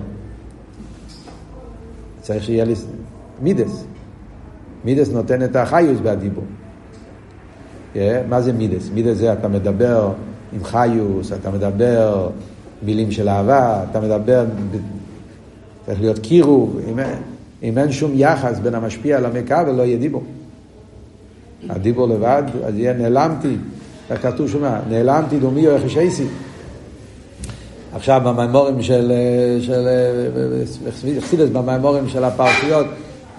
[2.21, 2.73] צריך שיהיה לי
[3.41, 3.83] מידס.
[4.85, 6.43] מידס נותן את החיוס בהדיבור.
[7.93, 7.97] Yeah,
[8.29, 8.89] מה זה מידס?
[8.93, 10.11] מידס זה אתה מדבר
[10.53, 12.29] עם חיוס, אתה מדבר
[12.83, 14.45] מילים של אהבה, אתה מדבר,
[15.85, 16.99] צריך להיות קירוב, אם,
[17.63, 20.23] אם אין שום יחס בין המשפיע למכה ולא יהיה דיבור.
[21.69, 23.55] הדיבור לבד, אז יהיה נעלמתי,
[24.09, 24.79] איך כתוב שמה?
[24.89, 26.25] נעלמתי דומי או יחשייסי.
[27.93, 29.11] עכשיו במאמרים של,
[29.61, 29.87] של
[31.21, 32.85] חסידוס, במאמרים של הפרשיות,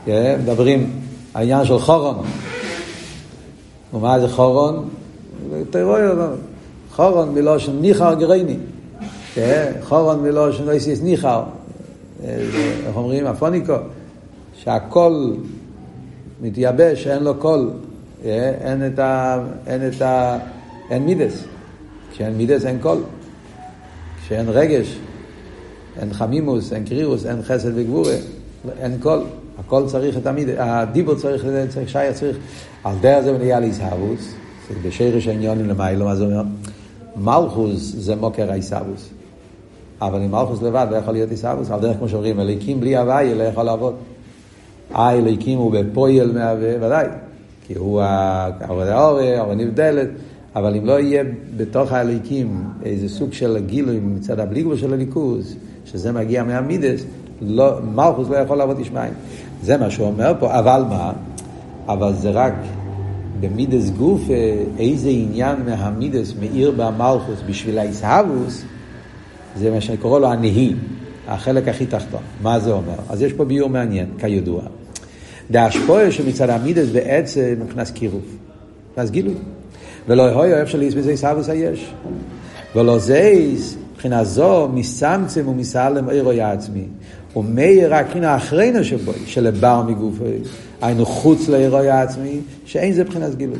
[0.04, 0.90] כן, מדברים
[1.34, 2.16] העניין של חרון.
[3.94, 4.88] ומה זה חרון?
[6.92, 8.56] חרון מלושן ניחר גרוני.
[9.34, 11.42] כן, חרון מלושן איסיס ניחר.
[12.24, 13.26] איך אומרים?
[13.26, 13.74] הפוניקו.
[14.54, 15.36] שהקול
[16.42, 17.70] מתייבש, אין לו קול.
[18.30, 19.38] אין את ה...
[19.66, 20.38] אין את ה...
[20.90, 21.44] אין מידס.
[22.12, 22.98] כשאין מידס אין קול.
[24.24, 24.98] כשאין רגש,
[26.00, 28.14] אין חמימוס, אין קרירוס, אין חסד וגבורה,
[28.78, 29.22] אין קול.
[29.58, 32.36] הכל צריך את המידס, הדיבור צריך, צריך שי צריך.
[32.84, 34.34] על דרך זה נהיה להישאבוס,
[34.68, 36.42] זה בשרש העניונים למיילו, מה זה אומר?
[37.16, 39.08] מלכוס זה מוקר העיסאוווס.
[40.00, 43.34] אבל עם מלכוס לבד לא יכול להיות עיסאוווס, על דרך כמו שאומרים, אליקים בלי הוויה
[43.34, 43.94] לא יכול לעבוד.
[44.94, 47.06] אה, אליקים הוא בפויל מהווה, ודאי.
[47.64, 50.08] כי הוא העבודה האורי, העבודה נבדלת.
[50.56, 51.24] אבל אם לא יהיה
[51.56, 57.04] בתוך האליקים איזה סוג של גילוי מצד הבליגבו של הליכוז, שזה מגיע מהמידס,
[57.42, 59.14] לא, מלכוס לא יכול לעבוד ישמעיים.
[59.62, 61.12] זה מה שהוא אומר פה, אבל מה?
[61.88, 62.54] אבל זה רק
[63.40, 64.22] במידס גוף,
[64.78, 68.64] איזה עניין מהמידס מאיר במלכוס בשביל האיסהבוס,
[69.56, 70.74] זה מה שקורא לו הנהי,
[71.28, 72.22] החלק הכי תחתון.
[72.42, 72.96] מה זה אומר?
[73.08, 74.62] אז יש פה ביור מעניין, כידוע.
[75.50, 78.24] דהשפויה שמצד המידס בעצם נכנס קירוב,
[78.92, 79.34] נכנס גילוי.
[80.08, 81.94] ולא יהיו איפה שליס בזה סבוס היש.
[82.76, 86.84] ולא זייס, מבחינה זו, מסצמצם ומסלם אירוי עצמי.
[87.36, 90.24] ומאיר רק הנה אחרינו שבו, שלבר מגופו,
[90.82, 93.58] היינו חוץ לאירוי העצמי, שאין זה מבחינת גילוי.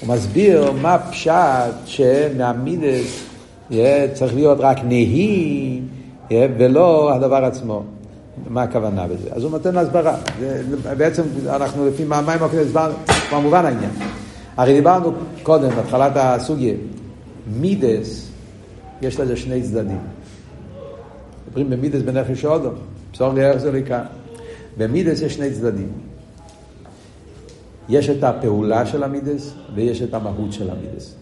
[0.00, 3.24] הוא מסביר מה פשט שמעמידס
[4.12, 5.80] צריך להיות רק נהי
[6.30, 7.82] ולא הדבר עצמו.
[8.48, 9.28] מה הכוונה בזה?
[9.32, 10.16] אז הוא נותן הסברה.
[10.96, 12.94] בעצם אנחנו לפי מה מים הסברנו,
[13.28, 13.90] כבר מובן העניין.
[14.56, 16.74] הרי דיברנו קודם, בהתחלת הסוגיה,
[17.60, 18.28] מידס,
[19.02, 20.00] יש לזה שני צדדים.
[21.46, 22.70] מדברים במידס בנפש אודו,
[23.12, 24.04] בשור איך זה לכאן.
[24.78, 25.92] במידס יש שני צדדים.
[27.88, 31.14] יש את הפעולה של המידס ויש את המהות של המידס.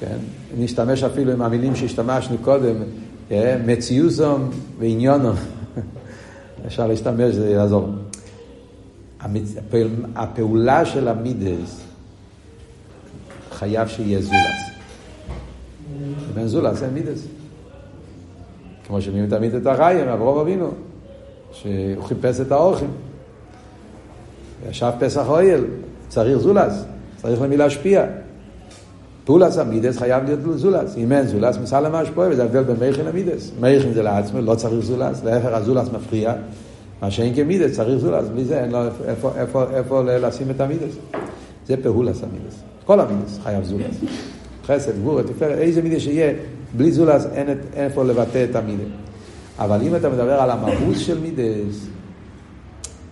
[0.00, 0.16] כן?
[0.58, 2.74] נשתמש אפילו עם המילים שהשתמשנו קודם,
[3.32, 5.36] אה, מציוסום ועניונום.
[6.66, 7.88] אפשר להשתמש, זה יעזור.
[10.14, 11.80] הפעולה של המידס
[13.50, 14.72] חייב שיהיה זולס.
[16.36, 17.26] אין זולס אין מידס.
[18.86, 20.70] כמו שמי תמיד את החיים, אברום אבינו,
[21.52, 22.90] שהוא חיפש את האורחים.
[24.70, 25.64] ישב פסח אויל,
[26.08, 26.84] צריך זולס,
[27.16, 28.04] צריך למי להשפיע.
[29.24, 30.96] פעולס המידס חייב להיות זולס.
[30.96, 33.50] אם אין זולס, מסל למה השפועה, וזה הבדל בין מייכן למידס.
[33.60, 36.34] מייכן זה לעצמו, לא צריך זולס, להפך הזולס מפריע.
[37.02, 40.94] מה שאין כמידס, צריך זולס, בלי זה אין לו איפה, איפה, איפה לשים את המידס.
[41.66, 42.62] זה פעולס המידס.
[42.84, 43.96] כל המידס חייב זולס.
[44.66, 46.32] חסד, גבורת, תפארת, איזה מידס שיהיה,
[46.76, 48.88] בלי זולס אין איפה לבטא את המידס.
[49.58, 51.86] אבל אם אתה מדבר על המהות של מידס,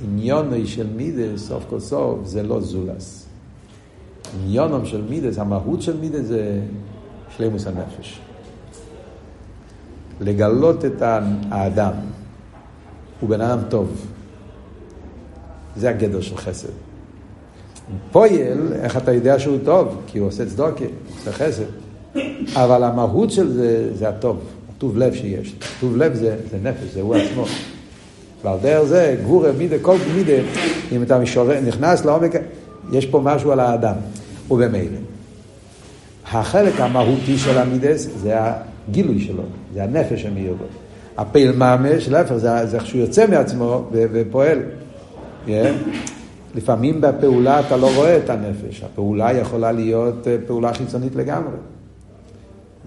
[0.04, 3.29] עניוני של מידס, סוף כל סוף, זה לא זולס.
[4.34, 6.60] עניונם של מידס, המהות של מידס זה
[7.36, 8.20] שלימוס הנפש.
[10.20, 11.02] לגלות את
[11.50, 11.92] האדם.
[13.20, 14.06] הוא בן אדם טוב.
[15.76, 16.68] זה הגדר של חסד.
[18.12, 19.96] פועל, איך אתה יודע שהוא טוב?
[20.06, 21.64] כי הוא עושה צדוקה, הוא עושה חסד.
[22.54, 24.40] אבל המהות של זה, זה הטוב,
[24.76, 25.54] הטוב לב שיש.
[25.80, 27.44] טוב לב זה, זה נפש, זה הוא עצמו.
[28.44, 30.42] ועל דרך זה, גבורה, מידה, כל מידה,
[30.92, 32.32] אם אתה משורר, נכנס לעומק,
[32.92, 33.94] יש פה משהו על האדם.
[34.50, 34.98] ובמילא.
[36.32, 39.42] החלק המהותי של המידס זה הגילוי שלו,
[39.74, 40.64] זה הנפש המאיר בו.
[41.18, 44.58] הפעיל ממש, להפך, זה, איך שהוא יוצא מעצמו ופועל.
[45.46, 45.50] Yeah.
[46.54, 51.56] לפעמים בפעולה אתה לא רואה את הנפש, הפעולה יכולה להיות אה, פעולה חיצונית לגמרי.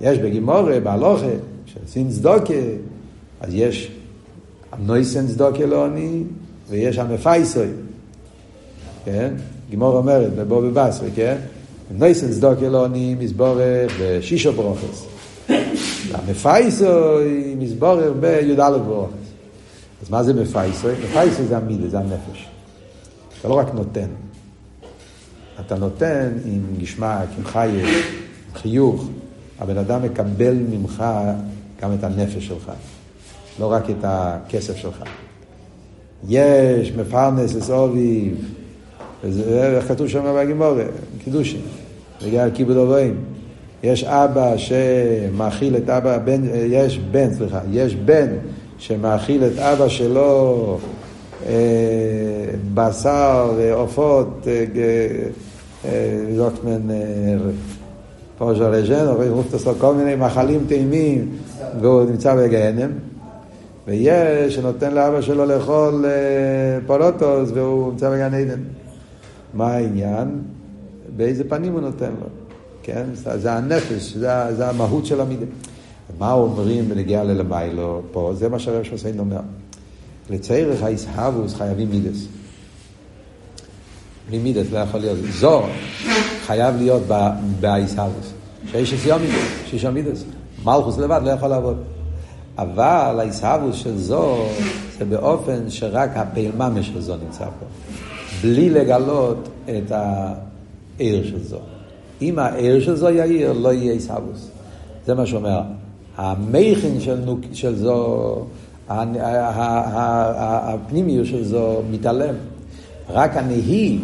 [0.02, 1.26] יש בגימורה, בהלוכה,
[1.66, 2.54] שעושים צדוקה,
[3.42, 3.92] אז יש
[4.72, 6.24] הנויסן צדוקה אני,
[6.70, 7.68] ויש המפייסוי.
[9.06, 9.34] כן?
[9.70, 11.38] גימור אומרת בבוא בבסרי, כן?
[11.98, 15.06] נויסן צדוקה אני, מזבורך ושישו ברוכס.
[16.14, 19.14] המפייסוי מסבורר בי"א ברוכס.
[20.02, 20.94] אז מה זה מפייסוי?
[21.04, 22.48] מפייסוי זה המידה, זה הנפש.
[23.40, 24.08] אתה לא רק נותן.
[25.60, 29.10] אתה נותן עם גשמק, עם חייך, עם חיוך.
[29.60, 31.04] הבן אדם מקבל ממך
[31.82, 32.72] גם את הנפש שלך,
[33.60, 35.04] לא רק את הכסף שלך.
[36.30, 38.54] יש מפרנס אסוביב,
[39.24, 40.84] וזה כתוב שם בגימורה,
[41.24, 41.62] קידושין,
[42.26, 43.16] בגלל כיבוד אבוים.
[43.84, 48.28] יש אבא שמאכיל את אבא, בן, יש בן, סליחה, יש בן
[48.78, 50.78] שמאכיל את אבא שלו
[52.74, 54.48] בשר ועופות,
[56.36, 56.96] זאת מן
[58.38, 61.30] פורז'ה לג'ן, רופטוס לו כל מיני מאכלים טעימים,
[61.82, 62.90] והוא נמצא בגהנם.
[63.88, 66.06] ויש שנותן לאבא שלו לאכול
[66.88, 68.60] פולוטוס והוא נמצא בגן עדן.
[69.54, 70.28] מה העניין?
[71.16, 72.28] באיזה פנים הוא נותן לו?
[72.84, 73.04] כן?
[73.14, 75.46] זה הנפש, זה, זה המהות של המידה.
[76.20, 78.32] מה אומרים בנגיעה ללמיילו פה?
[78.36, 79.40] זה מה שהרב שמסיין אומר.
[80.30, 82.26] לצערך האיסהבוס חייבים מידס.
[84.30, 85.18] בלי מידס לא יכול להיות.
[85.32, 85.64] זו
[86.46, 87.04] חייב להיות
[87.60, 88.34] באיסהבוס.
[88.72, 89.34] שיש אסיום מידס,
[89.66, 90.24] שיש מידס.
[90.64, 91.78] מלכוס לבד לא יכול לעבוד.
[92.58, 94.46] אבל האיסהבוס של זו
[94.98, 96.52] זה באופן שרק הפעיל
[96.82, 97.66] של זו נמצא פה.
[98.42, 99.92] בלי לגלות את
[101.00, 101.58] העיר של זו.
[102.22, 104.50] אם העיר של זו יאיר, לא יהיה איסהבוס.
[105.06, 105.62] זה מה שאומר.
[106.18, 108.36] המכין של, נוק, של זו,
[110.38, 112.36] הפנימיות של זו מתעלם.
[113.10, 114.00] רק הנהי,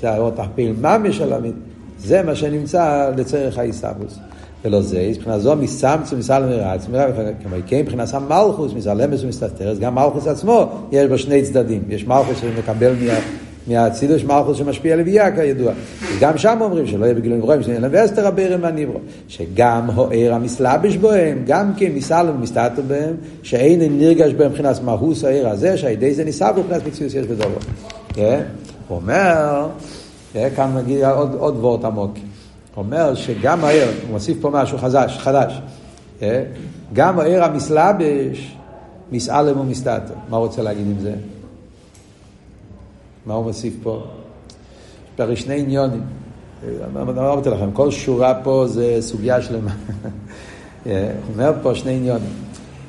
[0.00, 0.74] זה האות הפעיל
[1.10, 1.54] של המת,
[1.98, 4.18] זה מה שנמצא לצורך האיסהבוס.
[4.64, 6.86] ולא זה, מבחינה זו מסמצו מסלם מרץ,
[7.42, 12.38] כמו כן מבחינת המלכוס, מסלמס ומסתתרס, גם מלכוס עצמו יש בו שני צדדים, יש מלכוס
[12.40, 13.14] שמקבל מה...
[13.66, 15.72] מהצידוש מלכוס שמשפיע לביאה כידוע.
[16.20, 18.98] גם שם אומרים שלא יהיה בגילוי נברואים, שנהיה להם ואסתר הבירם מהניברו.
[19.28, 25.48] שגם הוער המסלבש בהם, גם כן מסלם ומסתתר בהם, שאין נרגש בהם מבחינת מהוס הער
[25.48, 27.58] הזה, שהידי זה ניסה מבחינת מציאות יש בדובו.
[28.08, 28.40] כן?
[28.88, 29.68] הוא אומר,
[30.56, 31.04] כאן נגיד
[31.38, 32.12] עוד וורט עמוק.
[32.76, 35.60] אומר שגם הער, הוא מוסיף פה משהו חדש, חדש.
[36.92, 38.56] גם הער המסלבש,
[39.12, 40.14] מסעלם ומסתתר.
[40.30, 41.12] מה הוא רוצה להגיד עם זה?
[43.26, 44.04] מה הוא מוסיף פה?
[45.18, 46.02] יש פה שני עניונים.
[46.96, 49.74] אמרתי לכם, כל שורה פה זה סוגיה שלמה.
[50.84, 50.92] הוא
[51.32, 52.32] אומר פה שני עניונים.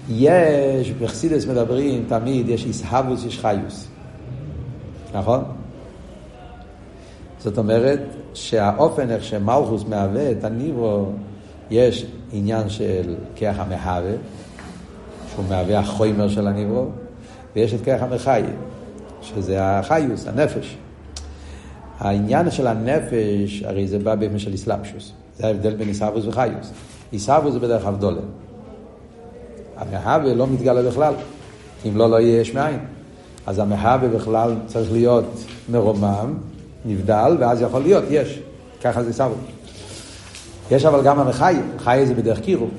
[0.10, 3.88] יש, בחסידס מדברים תמיד, יש איסהבוס, יש חיוס.
[5.14, 5.44] נכון?
[7.40, 8.00] זאת אומרת
[8.34, 11.06] שהאופן איך שמלכוס מהווה את הניברו,
[11.70, 14.14] יש עניין של כיח המהווה,
[15.34, 16.86] שהוא מהווה החומר של הניברו,
[17.56, 18.46] ויש את כיח המחייב.
[19.24, 20.78] שזה החיוס, הנפש.
[22.00, 25.12] העניין של הנפש, הרי זה בא באופן של איסלאפשוס.
[25.38, 26.72] זה ההבדל בין איסאבוס וחיוס.
[27.14, 28.22] איסאבוס זה בדרך אבדולה.
[29.78, 31.14] המהווה לא מתגלה בכלל,
[31.86, 32.80] אם לא, לא יהיה יש מאין.
[33.46, 36.34] אז המהווה בכלל צריך להיות מרומם,
[36.86, 38.40] נבדל, ואז יכול להיות יש.
[38.82, 39.38] ככה זה איסאבוס.
[40.72, 42.70] יש אבל גם המחיה, חיה זה בדרך קירוב.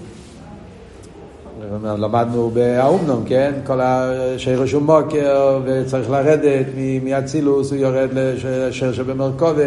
[1.82, 3.52] למדנו באומנום, כן?
[3.66, 6.66] כל השיר שהוא מוקר, וצריך לרדת
[7.04, 9.62] מאצילוס, הוא יורד לשיר שבמרכובה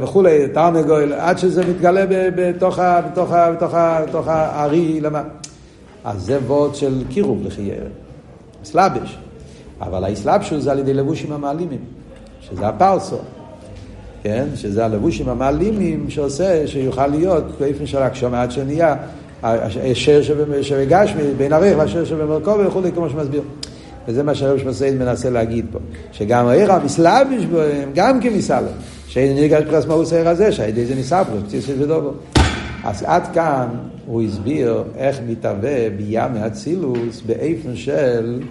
[0.00, 2.04] וכולי, תרנגול, עד שזה מתגלה
[2.36, 3.74] בתוך, בתוך, בתוך,
[4.08, 5.28] בתוך הארי למטה.
[6.04, 7.84] אז זה וורד של קירוב לחייר,
[8.64, 9.18] סלאבש.
[9.80, 11.80] אבל האסלאבשוס זה על ידי לבושים המעלימים,
[12.40, 13.18] שזה הפרסו.
[14.22, 14.46] כן?
[14.54, 18.96] שזה הלבושים המעלימים שעושה, שיוכל להיות באופן של הקשומה עד שנהיה
[19.42, 20.22] השר
[20.62, 23.42] שבגשמי, בין הריח והשר שבמרכוב וכולי, כמו שמסביר.
[24.08, 25.78] וזה מה שהרב שמסעיד מנסה להגיד פה.
[26.12, 28.66] שגם העיר המסלביש בהם, גם כמסלם.
[29.08, 32.10] שאין נרגש פרס מהוס העיר הזה, שהידי זה ניסברו, פציס של דובו.
[32.84, 33.66] אז עד כאן
[34.06, 38.42] הוא הסביר איך מתהווה ביה מאצילוס באיפן של,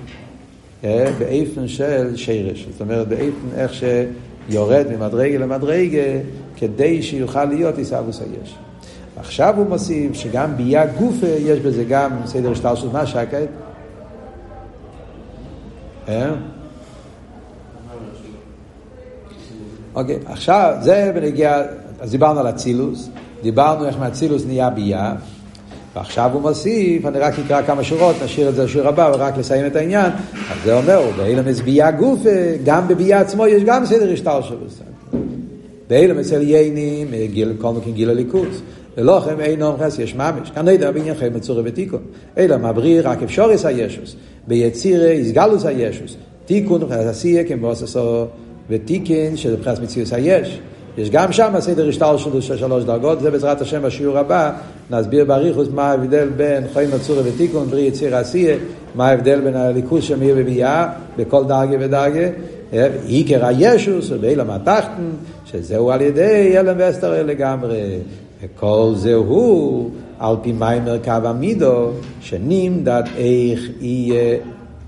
[0.83, 2.67] אה, באיפן של שירש.
[2.71, 6.19] זאת אומרת, באיפן איך שיורד ממדרגה למדרגה,
[6.57, 8.55] כדי שיוכל להיות עיסאוווס היש.
[9.17, 13.47] עכשיו הוא מוסיף שגם ביה גופה יש בזה גם סדר שטר של מה שקט.
[16.09, 16.31] אה?
[19.95, 21.63] אוקיי, עכשיו זה בנגיע,
[21.99, 23.09] אז דיברנו על אצילוס,
[23.43, 25.15] דיברנו איך מאצילוס נהיה ביה,
[25.95, 29.65] ועכשיו הוא מוסיף, אני רק אקרא כמה שורות, נשאיר את זה לשיר הבא, ורק לסיים
[29.65, 30.11] את העניין,
[30.51, 32.29] אז זה אומר, באילמס ביה גופה,
[32.65, 34.57] גם בביה עצמו יש גם סדר השטר שלו.
[35.89, 37.07] באילמס אל יינים,
[37.57, 38.61] כל מכן גיל הליכוס.
[38.97, 40.51] ולוכם אין אום חס יש ממש.
[40.55, 42.01] כאן נדע בעניינכם מצורי ותיקון.
[42.37, 44.15] אלא מבריר רק אפשורס הישוס.
[44.47, 46.15] ביצירה יסגלוס הישוס.
[46.45, 48.25] תיקון מבחינת עשייה כמבוססו
[48.69, 50.59] ותיקין שזה מבחינת מציאוס היש.
[50.97, 54.51] יש גם שם הסדר השטר של שלוש דרגות, זה בעזרת השם בשיעור הבא,
[54.91, 58.55] נסביר באריכוס מה ההבדל בין חיים מצורי ותיקון, בריא יציר עשייה,
[58.95, 60.87] מה ההבדל בין הליכוס של מאיר וביאה,
[61.17, 62.27] בכל דרגה ודרגה,
[63.07, 65.09] עיקר הישוס, ובאילם התחתן,
[65.45, 67.99] שזהו על ידי אלם ואסתר לגמרי.
[68.43, 71.89] וכל זה הוא על פי מיימר קו המידו,
[72.21, 74.37] שנמדד איך יהיה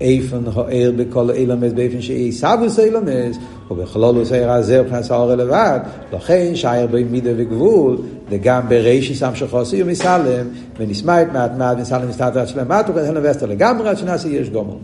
[0.00, 3.36] איפן הוער בכל אילמס באופן שיהיה סבוס אילמס,
[3.70, 5.78] ובכלולוס העיר הזה מבחינת האור לבד,
[6.12, 7.96] לכן שייר בי מידה וגבול,
[8.30, 10.46] וגם ברישי שם שחוסי ומסלם,
[10.78, 14.76] ונשמע את מעט מעט מסלם מסתתר עד שלמטה, וכן וסתר לגמרי עד שנעשה יש גומר.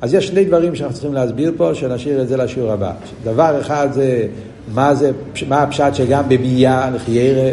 [0.00, 2.92] אז יש שני דברים שאנחנו צריכים להסביר פה, שנשאיר את זה לשיעור הבא.
[3.24, 4.26] דבר אחד זה
[4.74, 5.10] מה, זה,
[5.48, 7.50] מה הפשט שגם בביאה, לחיירה,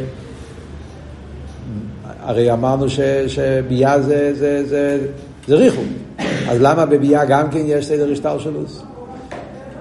[2.29, 4.97] הרי אמרנו ש, שביאה זה, זה, זה,
[5.47, 5.81] זה ריחו.
[6.49, 8.81] אז למה בביאה גם כן יש סדר השתלשלוס?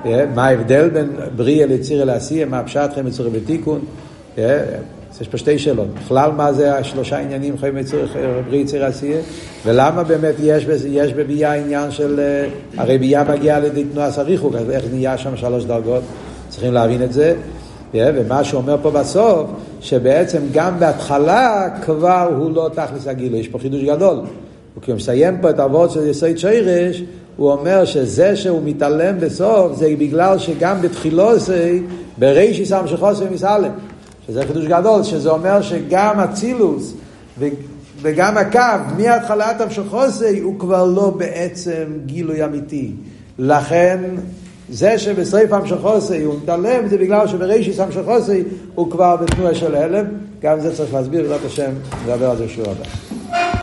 [0.07, 3.81] אה, מה ההבדל בין בריאה לצירה לעשייה, מה הפשט חיים מצורי ותיקון?
[4.39, 4.65] אה,
[5.21, 5.87] יש פה שתי שאלות.
[5.95, 7.75] בכלל, מה זה השלושה עניינים חיים
[8.47, 9.21] בריאה יציר עשייה?
[9.67, 12.21] ולמה באמת יש, יש בביאה עניין של...
[12.21, 12.49] אה,
[12.83, 16.03] הרי ביאה מגיעה לידי תנועה סריחוק, אז איך נהיה שם שלוש דרגות?
[16.49, 17.35] צריכים להבין את זה.
[17.95, 23.59] ומה שהוא אומר פה בסוף, שבעצם גם בהתחלה כבר הוא לא תכלס הגילוי, יש פה
[23.59, 24.21] חידוש גדול.
[24.79, 27.03] וכשהוא מסיים פה את העבוד של יסוד שרש,
[27.37, 31.79] הוא אומר שזה שהוא מתעלם בסוף, זה בגלל שגם בתחילו זה,
[32.19, 33.71] ברישי שם שחוסר מסעלם.
[34.27, 36.95] שזה חידוש גדול, שזה אומר שגם אצילוס
[38.03, 38.61] וגם הקו
[38.99, 42.93] מהתחלת המשכוסי הוא כבר לא בעצם גילוי אמיתי.
[43.39, 44.01] לכן
[44.71, 48.43] זה שבסעיף המשכוסי הוא מתעלם זה בגלל שברישיס המשכוסי
[48.75, 50.05] הוא כבר בתנועה של הלם,
[50.43, 51.71] גם זה צריך להסביר, בעזרת השם,
[52.07, 53.18] נדבר על זה שוב הבא.